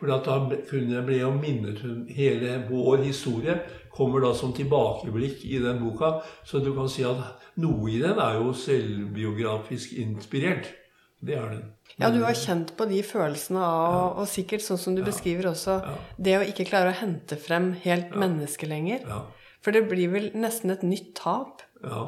[0.00, 0.36] For da
[0.70, 3.58] kunne jeg bli minnet hun Hele vår historie
[3.92, 6.22] kommer da som tilbakeblikk i den boka.
[6.44, 7.20] Så du kan si at
[7.60, 10.70] noe i den er jo selvbiografisk inspirert.
[11.20, 11.66] Det er den.
[12.00, 14.04] Ja, du har kjent på de følelsene av, ja.
[14.22, 15.08] og sikkert sånn som du ja.
[15.10, 15.96] beskriver også, ja.
[16.16, 19.04] det å ikke klare å hente frem helt mennesket lenger.
[19.60, 22.06] For det blir vel nesten et nytt tap Ja.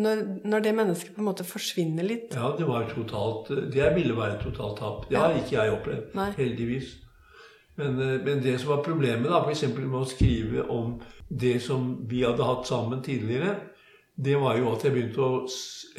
[0.00, 2.32] når, når det mennesket på en måte forsvinner litt.
[2.32, 5.04] ja, det var totalt Det ville være et totalt tap.
[5.10, 6.16] Det har ikke jeg opplevd.
[6.16, 6.30] Nei.
[6.38, 6.94] Heldigvis.
[7.76, 9.66] Men, eh, men det som var problemet, da, f.eks.
[9.76, 10.96] med å skrive om
[11.28, 13.58] det som vi hadde hatt sammen tidligere,
[14.16, 15.44] det var jo at jeg begynte å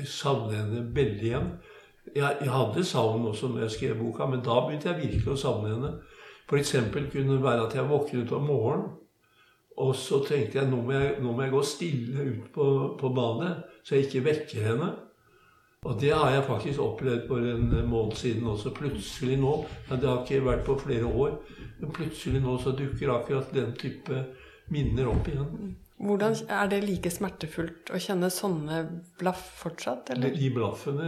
[0.09, 1.51] savne henne veldig igjen.
[2.17, 5.41] Jeg, jeg hadde savn også når jeg skrev boka, men da begynte jeg virkelig å
[5.41, 5.91] savne henne.
[6.47, 6.75] F.eks.
[6.91, 8.93] kunne det være at jeg våknet om morgenen,
[9.77, 13.11] og så tenkte jeg nå må jeg, nå må jeg gå stille ut på, på
[13.13, 13.51] badet,
[13.85, 14.89] så jeg ikke vekker henne.
[15.85, 18.73] Og det har jeg faktisk opplevd for en måned siden også.
[18.75, 19.53] Plutselig nå,
[19.89, 21.35] ja, det har ikke vært på flere år,
[21.79, 24.23] men plutselig nå så dukker akkurat den type
[24.73, 25.77] minner opp igjen.
[25.97, 28.81] Hvordan Er det like smertefullt å kjenne sånne
[29.17, 30.35] blaff fortsatt, eller?
[30.35, 31.07] De blaffene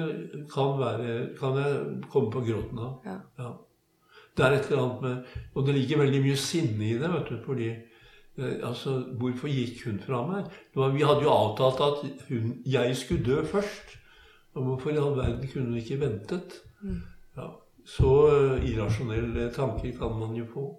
[0.50, 2.96] kan, være, kan jeg komme på gråten av.
[3.06, 3.20] Ja.
[3.38, 3.52] Ja.
[4.38, 7.30] Det er et eller annet med Og det ligger veldig mye sinne i det, vet
[7.30, 10.50] du, fordi eh, Altså, hvorfor gikk hun fra meg?
[10.76, 13.98] Var, vi hadde jo avtalt at hun, jeg skulle dø først.
[14.58, 16.62] Og hvorfor i all verden kunne hun ikke ventet?
[17.38, 17.52] Ja.
[17.86, 20.70] Så eh, irrasjonelle tanker kan man jo få.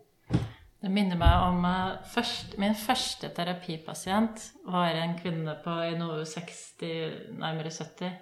[0.80, 6.24] Det minner meg om eh, først, Min første terapipasient var en kvinne på i noe
[6.24, 8.14] 60, nærmere 70.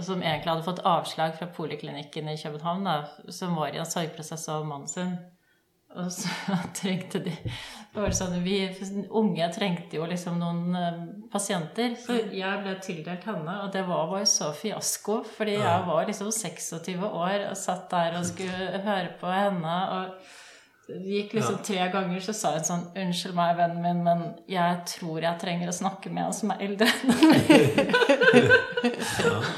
[0.00, 2.96] Som egentlig hadde fått avslag fra poliklinikken i København, da,
[3.30, 5.14] som var i en sorgprosess av mannen sin.
[5.92, 6.32] Og så
[6.80, 7.34] trengte de
[8.16, 8.56] sånn, Vi
[9.12, 11.00] unge trengte jo liksom noen eh,
[11.30, 11.94] pasienter.
[12.00, 15.20] Så jeg ble tildelt henne, og det var bare så fiasko.
[15.36, 19.82] Fordi jeg var liksom 26 år og satt der og skulle høre på henne.
[19.98, 20.40] og
[20.92, 21.62] det gikk liksom Ja.
[21.64, 25.68] tre ganger, så sa jeg sånn 'Unnskyld meg, vennen min, men jeg tror jeg trenger
[25.68, 28.52] å snakke med en som er eldre enn meg'.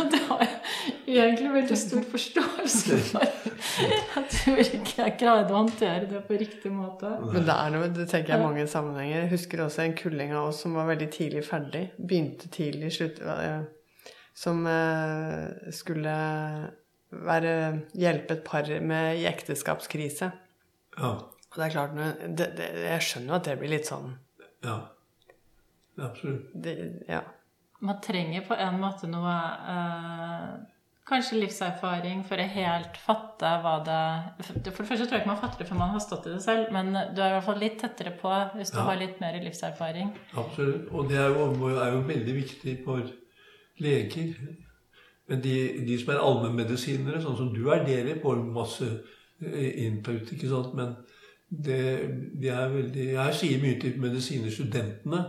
[0.01, 3.27] Og det har jeg egentlig veldig stor forståelse for.
[3.75, 7.11] Jeg tror ikke jeg greide å håndtere det på riktig måte.
[7.33, 9.23] Men det er noe, det tenker jeg i mange sammenhenger.
[9.23, 11.91] Jeg husker også en kulling av oss som var veldig tidlig ferdig.
[11.99, 13.21] Begynte tidlig, slutt,
[14.35, 16.15] som eh, skulle
[17.15, 17.53] være,
[17.95, 20.33] hjelpe et par med i ekteskapskrise.
[20.99, 21.13] Ja.
[21.55, 21.95] Og det er klart,
[22.39, 24.13] det, det, jeg skjønner jo at det blir litt sånn
[24.65, 24.77] ja.
[26.01, 26.51] Absolutt.
[26.55, 26.77] det,
[27.09, 27.23] Ja.
[27.85, 29.35] Man trenger på en måte noe
[29.69, 30.55] eh,
[31.05, 35.41] Kanskje livserfaring for å helt fatte hva det For det første tror jeg ikke man
[35.43, 37.61] fatter det før man har stått i det selv, men du er i hvert fall
[37.61, 38.87] litt tettere på hvis du Ja.
[38.89, 40.15] har litt mer livserfaring.
[40.33, 40.89] Absolutt.
[40.97, 43.03] Og det er jo, er jo veldig viktig for
[43.85, 44.33] leger.
[45.29, 48.89] Men de, de som er allmennmedisinere, sånn som du er, dere får masse
[49.41, 50.75] input, ikke sant.
[50.75, 50.95] Men
[51.49, 52.11] det,
[52.43, 55.25] det er veldig Jeg sier mye til medisinerstudentene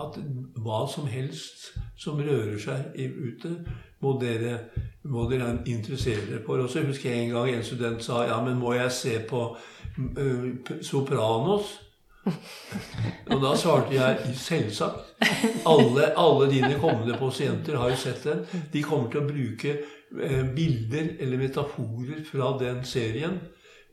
[0.00, 0.16] at
[0.64, 3.50] hva som helst som rører seg ute,
[4.00, 4.54] må dere,
[5.12, 6.62] må dere interessere dere for.
[6.62, 9.44] Og så husker jeg en gang en student sa ja, men må jeg se på
[9.52, 11.76] uh, Sopranos?
[13.30, 15.14] Og da svarte jeg selvsagt.
[15.68, 18.44] Alle, alle dine kommende pasienter har jo sett den.
[18.72, 19.96] De kommer til å bruke eh,
[20.56, 23.38] bilder eller metaforer fra den serien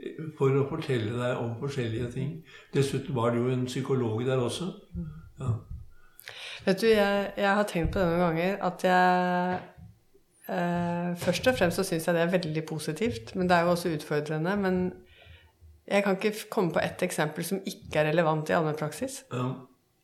[0.01, 2.31] eh, for å fortelle deg om forskjellige ting.
[2.73, 4.71] Dessuten var det jo en psykolog der også.
[5.39, 5.51] Ja.
[6.65, 9.59] Vet du, jeg, jeg har tenkt på det noen ganger at jeg
[10.49, 13.75] eh, Først og fremst så syns jeg det er veldig positivt, men det er jo
[13.75, 14.55] også utfordrende.
[14.57, 14.79] Men
[15.87, 19.21] jeg kan ikke komme på ett eksempel som ikke er relevant i allmennpraksis.
[19.33, 19.47] ja,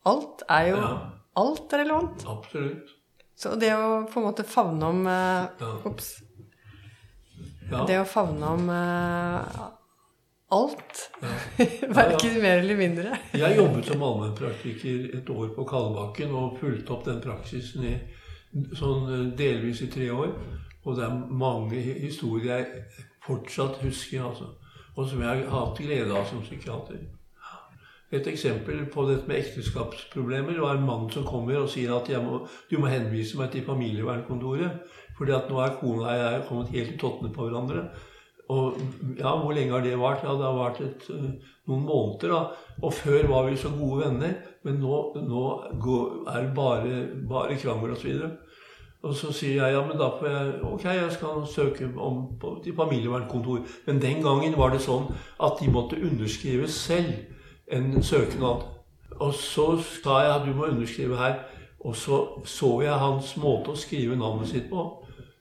[0.06, 0.94] Alt er jo Ja.
[1.36, 2.22] Alt er relevant.
[2.30, 2.92] absolutt.
[3.36, 6.14] Så det å på en måte favne om uh, Ops.
[7.70, 7.84] Ja.
[7.88, 9.64] Det å favne om uh,
[10.54, 11.10] alt.
[11.20, 11.32] Ja.
[12.00, 13.18] Verken mer eller mindre.
[13.32, 17.96] Jeg jobbet som allmennpraktiker et år på Kalbakken og fulgte opp den praksisen i
[18.78, 20.34] sånn eh, delvis i tre år.
[20.84, 24.52] Og det er mange historier jeg fortsatt husker, altså.
[24.94, 27.00] Og som jeg har hatt glede av som psykiater.
[28.14, 32.44] Et eksempel på dette med ekteskapsproblemer var en mann som kommer og sier at må,
[32.70, 34.84] du må henvise meg til familievernkontoret.
[35.18, 37.84] fordi at nå er kona og jeg kommet helt i tottene på hverandre.
[38.50, 38.76] Og
[39.18, 40.24] ja, hvor lenge har det vart?
[40.24, 42.40] Ja, det har vart et, eh, noen måneder, da.
[42.82, 44.34] Og før var vi så gode venner,
[44.64, 45.44] men nå, nå
[46.28, 48.10] er det bare, bare krangel osv.
[49.04, 52.58] Og så sier jeg ja, men da får jeg Ok, jeg skal søke om på,
[52.64, 53.64] til familievernkontor.
[53.86, 55.10] Men den gangen var det sånn
[55.40, 57.12] at de måtte underskrive selv
[57.72, 58.66] en søknad.
[59.20, 61.34] Og så sa jeg at du må underskrive her.
[61.80, 64.84] Og så så jeg hans måte å skrive navnet sitt på.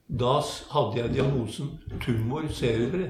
[0.07, 0.39] Da
[0.73, 3.07] hadde jeg diagnosen tumor cerebri.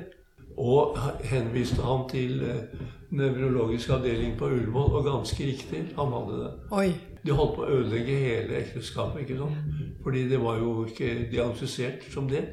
[0.58, 2.84] Og henviste han til eh,
[3.14, 6.52] nevrologisk avdeling på Ullevål, og ganske riktig, han hadde det.
[6.78, 6.92] Oi.
[7.26, 9.74] De holdt på å ødelegge hele ekteskapet, ikke sant?
[10.04, 12.44] Fordi det var jo ikke diagnostisert som det.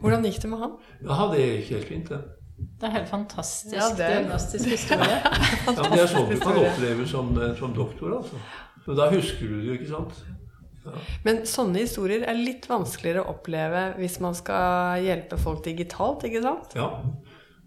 [0.00, 0.76] Hvordan gikk det med han?
[1.04, 2.20] Ja, det gikk helt fint, det.
[2.80, 5.20] Det er helt fantastisk Ja, det er- diagnostisk historie.
[5.70, 8.40] Ja, men det er sånn du kan oppleve som, eh, som doktor, altså.
[8.86, 10.22] Men da husker du det jo, ikke sant?
[11.26, 16.40] Men sånne historier er litt vanskeligere å oppleve hvis man skal hjelpe folk digitalt, ikke
[16.42, 16.72] sant?
[16.78, 16.88] Ja.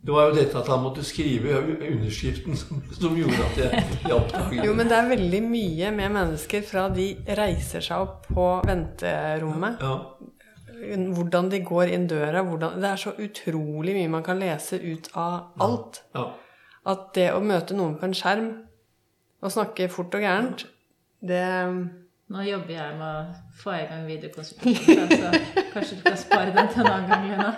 [0.04, 4.16] Det var jo dette at han måtte skrive underskriften som, som gjorde at jeg, jeg
[4.18, 7.06] oppdaget Jo, men det er veldig mye med mennesker fra de
[7.40, 9.80] reiser seg opp på venterommet.
[9.80, 9.94] Ja.
[11.16, 12.44] Hvordan de går inn døra.
[12.44, 16.04] Hvordan, det er så utrolig mye man kan lese ut av alt.
[16.16, 16.30] ja.
[16.84, 18.48] At det å møte noen på en skjerm
[19.44, 20.66] og snakke fort og gærent,
[21.24, 21.44] det
[22.34, 26.70] Nå jobber jeg med å få i gang videokonsultasjon, så kanskje du kan spare den
[26.72, 27.50] til en annen gang, Lena.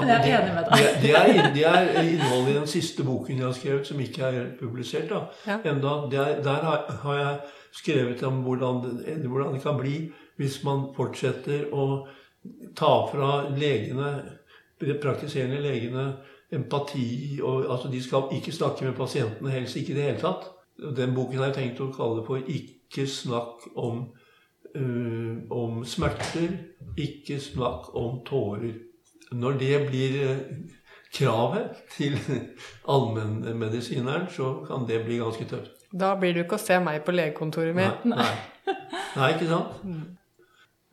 [0.00, 0.84] Jeg er enig med deg.
[1.02, 4.38] det, er, det er innholdet i den siste boken jeg har skrevet, som ikke er
[4.60, 5.24] publisert da.
[5.48, 5.58] Ja.
[5.72, 5.96] enda.
[6.12, 7.34] Er, der har, har jeg
[7.80, 9.96] skrevet om hvordan det, hvordan det kan bli
[10.40, 12.06] hvis man fortsetter å
[12.76, 14.12] ta fra legene,
[14.80, 16.06] de praktiserende legene,
[16.50, 20.48] empati og Altså, de skal ikke snakke med pasientene, helst ikke i det hele tatt.
[20.96, 24.08] Den boken har jeg tenkt å kalle for 'Ikke snakk om,
[24.76, 26.56] uh, om smerter',
[26.96, 28.80] 'Ikke snakk om tårer'.
[29.32, 30.38] Når det blir øh,
[31.14, 32.18] kravet til
[32.88, 35.70] allmennmedisineren, så kan det bli ganske tøft.
[36.00, 38.26] Da blir du ikke å se meg på legekontoret Nei, nei.
[39.16, 40.18] nei ikke sant?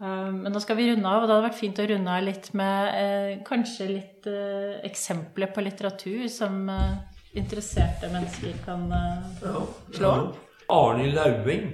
[0.01, 2.23] Eh, Men nå skal vi runde av, og det hadde vært fint å runde av
[2.25, 6.97] litt med eh, kanskje litt eh, eksempler på litteratur som eh,
[7.39, 9.63] interesserte mennesker kan eh, Ja.
[9.97, 10.11] slå.
[10.11, 10.33] Ja.
[10.69, 11.67] Arne Lauveng,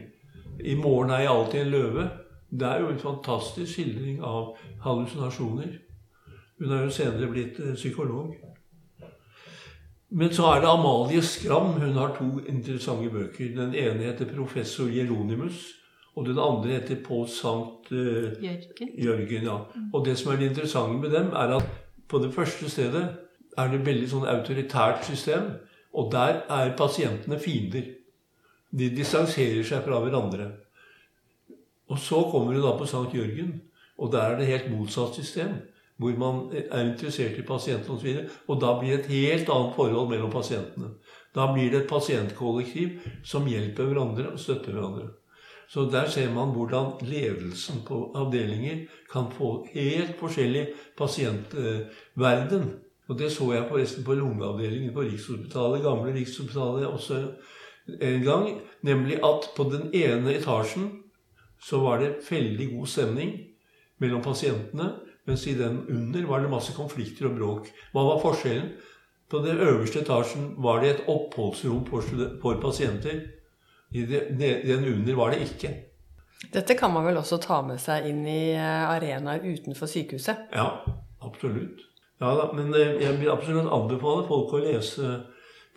[0.63, 2.09] 'I morgen er jeg alltid en løve'.
[2.53, 4.55] Det er jo en fantastisk skildring av
[4.86, 5.71] hallusinasjoner.
[6.59, 8.36] Hun er jo senere blitt eh, psykolog.
[10.11, 11.71] Men så er det Amalie Skram.
[11.82, 13.55] Hun har to interessante bøker.
[13.55, 15.74] Den ene heter 'Professor Jeronimus',
[16.16, 18.89] og den andre heter 'På Sankt eh, Jørgen.
[18.97, 19.57] Jørgen, ja.
[19.93, 21.66] Og det som er det interessante med dem, er at
[22.07, 23.16] på det første stedet
[23.57, 25.51] er det et veldig sånn autoritært system,
[25.93, 27.84] og der er pasientene fiender.
[28.72, 30.51] De distanserer seg fra hverandre.
[31.89, 33.61] Og så kommer du da på Sankt Jørgen,
[33.97, 35.53] og der er det helt motsatt system.
[35.97, 38.07] Hvor man er interessert i pasientene osv.
[38.07, 40.89] Og, og da blir det et helt annet forhold mellom pasientene.
[41.36, 45.11] Da blir det et pasientkollektiv som hjelper hverandre og støtter hverandre.
[45.70, 52.72] Så der ser man hvordan ledelsen på avdelinger kan få helt forskjellig pasientverden.
[53.09, 57.22] Og det så jeg forresten på lungeavdelingen på Rikshospitalet, gamle Rikshospitalet også
[58.01, 58.49] en gang.
[58.82, 60.89] Nemlig at på den ene etasjen
[61.64, 63.34] så var det veldig god stemning
[63.99, 64.93] mellom pasientene.
[65.28, 67.70] Mens i den under var det masse konflikter og bråk.
[67.93, 68.74] Hva var forskjellen?
[69.32, 72.03] På den øverste etasjen var det et oppholdsrom for,
[72.41, 73.22] for pasienter.
[73.94, 75.74] I den under var det ikke.
[76.54, 80.50] Dette kan man vel også ta med seg inn i eh, arenaer utenfor sykehuset?
[80.54, 80.84] Ja,
[81.24, 81.86] absolutt.
[82.22, 85.16] Ja da, men eh, jeg vil absolutt anbefale folk å lese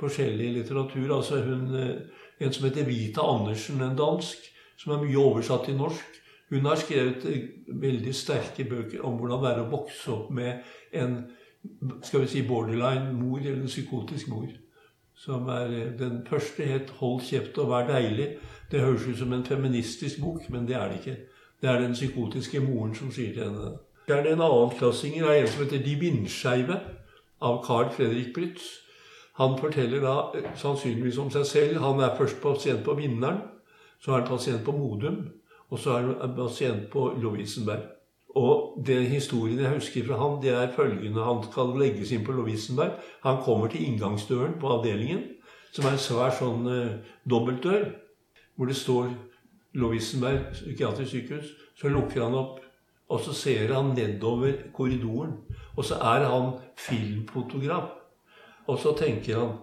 [0.00, 1.08] forskjellig litteratur.
[1.18, 1.96] Altså hun, eh,
[2.36, 4.42] En som heter Vita Andersen, en dansk,
[4.76, 6.18] som er mye oversatt til norsk.
[6.50, 7.24] Hun har skrevet
[7.80, 10.60] veldig sterke bøker om hvordan det er å vokse opp med
[10.92, 11.16] en
[12.04, 14.52] skal vi si borderline mor, eller en psykotisk mor.
[15.16, 18.38] Som er, eh, Den første het 'Hold kjeft og vær deilig'.
[18.70, 21.16] Det høres ut som en feministisk bok, men det er det ikke.
[21.62, 23.78] Det er den psykotiske moren som sier til henne det.
[24.08, 26.80] Det er en annen klassinger av en som heter De vindskeive,
[27.42, 28.62] av Carl Fredrik Brytz.
[29.34, 31.80] Han forteller da eh, sannsynligvis om seg selv.
[31.80, 33.40] Han er først pasient på Vinneren,
[34.00, 35.28] så er han pasient på Modum,
[35.70, 37.82] og så er han pasient på Lovisenberg.
[38.28, 41.24] Og den historien jeg husker fra han, det er følgende.
[41.24, 42.98] Han skal legges inn på Lovisenberg.
[43.24, 45.22] Han kommer til inngangsdøren på avdelingen,
[45.72, 46.98] som er en svær sånn eh,
[47.28, 47.86] dobbeltdør,
[48.56, 49.10] hvor det står
[49.76, 51.52] Lovisenberg psykiatrisk sykehus.
[51.76, 52.60] Så lukker han opp,
[53.08, 55.38] og så ser han nedover korridoren.
[55.76, 57.92] Og så er han filmfotograf.
[58.66, 59.56] Og så tenker han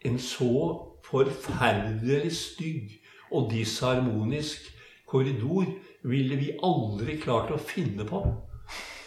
[0.00, 2.92] En så forferdelig stygg
[3.30, 4.70] og disharmonisk
[5.06, 5.66] korridor
[6.02, 8.22] ville vi aldri klart å finne på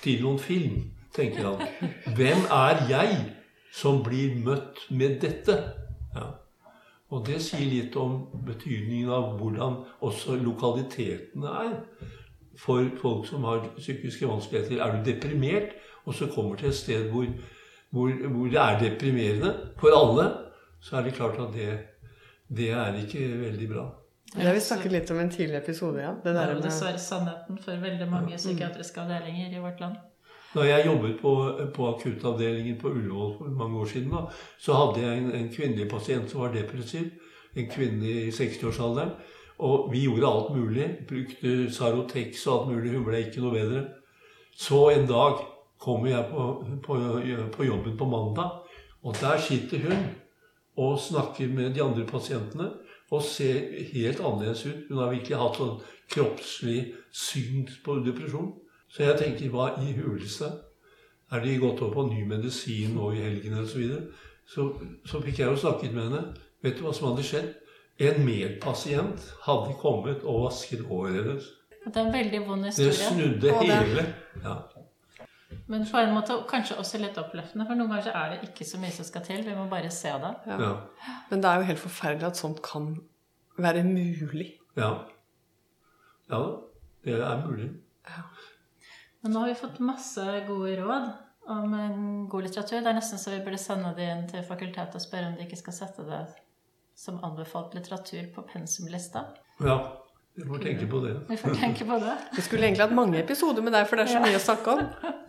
[0.03, 0.79] til noen film,
[1.15, 1.91] tenker han.
[2.17, 3.19] Hvem er jeg
[3.73, 5.55] som blir møtt med dette?
[6.13, 6.27] Ja.
[7.13, 11.73] Og det sier litt om betydningen av hvordan også lokalitetene er
[12.59, 14.81] for folk som har psykiske vanskeligheter.
[14.81, 15.75] Er du deprimert,
[16.05, 17.29] og så kommer til et sted hvor,
[17.93, 20.29] hvor, hvor det er deprimerende for alle,
[20.83, 21.69] så er det klart at det,
[22.49, 23.87] det er ikke veldig bra.
[24.35, 26.15] Det har vi snakket litt om i en tidligere episode, ja.
[26.23, 29.95] Det Det er jo dessverre sannheten for veldig mange psykiatriske avdelinger i vårt land.
[30.53, 31.33] Da jeg jobbet på,
[31.73, 34.25] på akuttavdelingen på Ullevål for mange år siden, da,
[34.59, 37.11] så hadde jeg en, en kvinnelig pasient som var depressiv.
[37.55, 39.13] En kvinne i 60-årsalderen.
[39.59, 40.89] Og vi gjorde alt mulig.
[41.09, 42.93] Brukte Sarotex og alt mulig.
[42.97, 43.83] Hun ble ikke noe bedre.
[44.57, 45.41] Så en dag
[45.81, 46.43] kommer jeg på,
[46.85, 46.97] på,
[47.57, 48.61] på jobben på mandag,
[49.03, 50.05] og der sitter hun
[50.77, 52.69] og snakker med de andre pasientene.
[53.13, 53.59] Og ser
[53.93, 54.85] helt annerledes ut.
[54.89, 55.79] Hun har virkelig hatt sånn
[56.13, 56.77] kroppslig
[57.13, 58.51] syn på depresjon.
[58.89, 60.49] Så jeg tenker, hva i huleste?
[61.33, 63.71] Er de gått over på ny medisin nå i helgen osv.?
[63.71, 64.01] Så, videre?
[64.45, 64.67] så
[65.09, 66.23] så fikk jeg jo snakket med henne.
[66.63, 67.51] Vet du hva som hadde skjedd?
[68.03, 71.49] En medpasient hadde kommet og vasket håret hennes.
[71.83, 74.05] Det er en veldig vond Det snudde hele.
[74.43, 74.55] Ja.
[75.67, 78.65] Men på en måte kanskje også litt oppløftende, for noen ganger så er det ikke
[78.67, 79.43] så mye som skal til.
[79.45, 80.33] Vi må bare se det.
[80.47, 80.59] Ja.
[80.61, 80.73] Ja.
[81.29, 82.93] Men det er jo helt forferdelig at sånt kan
[83.57, 84.53] være mulig.
[84.77, 84.93] ja.
[86.31, 86.43] Ja.
[87.03, 87.67] Det er mulig.
[88.07, 88.21] Ja.
[89.21, 91.09] Men nå har vi fått masse gode råd
[91.51, 91.73] om
[92.31, 92.79] god litteratur.
[92.79, 95.43] Det er nesten så vi burde sende det inn til fakultetet og spørre om de
[95.43, 96.21] ikke skal sette det
[96.95, 99.25] som anbefalt litteratur på pensumlista.
[99.63, 99.77] Ja.
[100.35, 101.11] Vi får tenke på det.
[101.29, 102.13] Vi får tenke på det.
[102.35, 104.71] Vi skulle egentlig hatt mange episoder med deg, for det er så mye å snakke
[104.73, 104.79] om.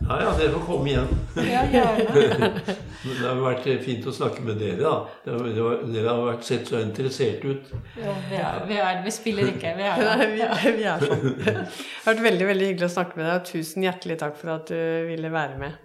[0.09, 1.11] Ja, ja, dere får komme igjen.
[1.45, 2.47] Ja, gjerne.
[3.05, 4.93] Men Det har vært fint å snakke med dere, da.
[5.27, 7.69] Det har- det har- Dere har vært sett så interessert ut.
[8.01, 10.49] Ja, vi, er, vi, er, vi spiller ikke, vi er Nei, det.
[10.63, 11.37] vi, vi er sånn.
[11.43, 14.55] Det har vært veldig veldig hyggelig å snakke med deg, og tusen hjertelig takk for
[14.55, 14.81] at du
[15.11, 15.77] ville være med.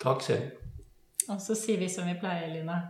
[0.00, 0.48] Takk selv.
[1.28, 2.80] Og så sier vi som vi pleier, Lina.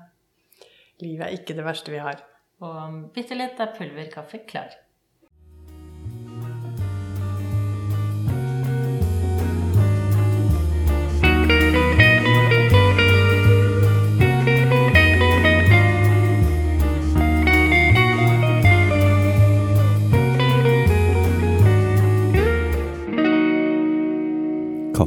[1.02, 2.22] Livet er ikke det verste vi har.
[2.62, 4.70] Og bitte litt er pulverkaffe klar.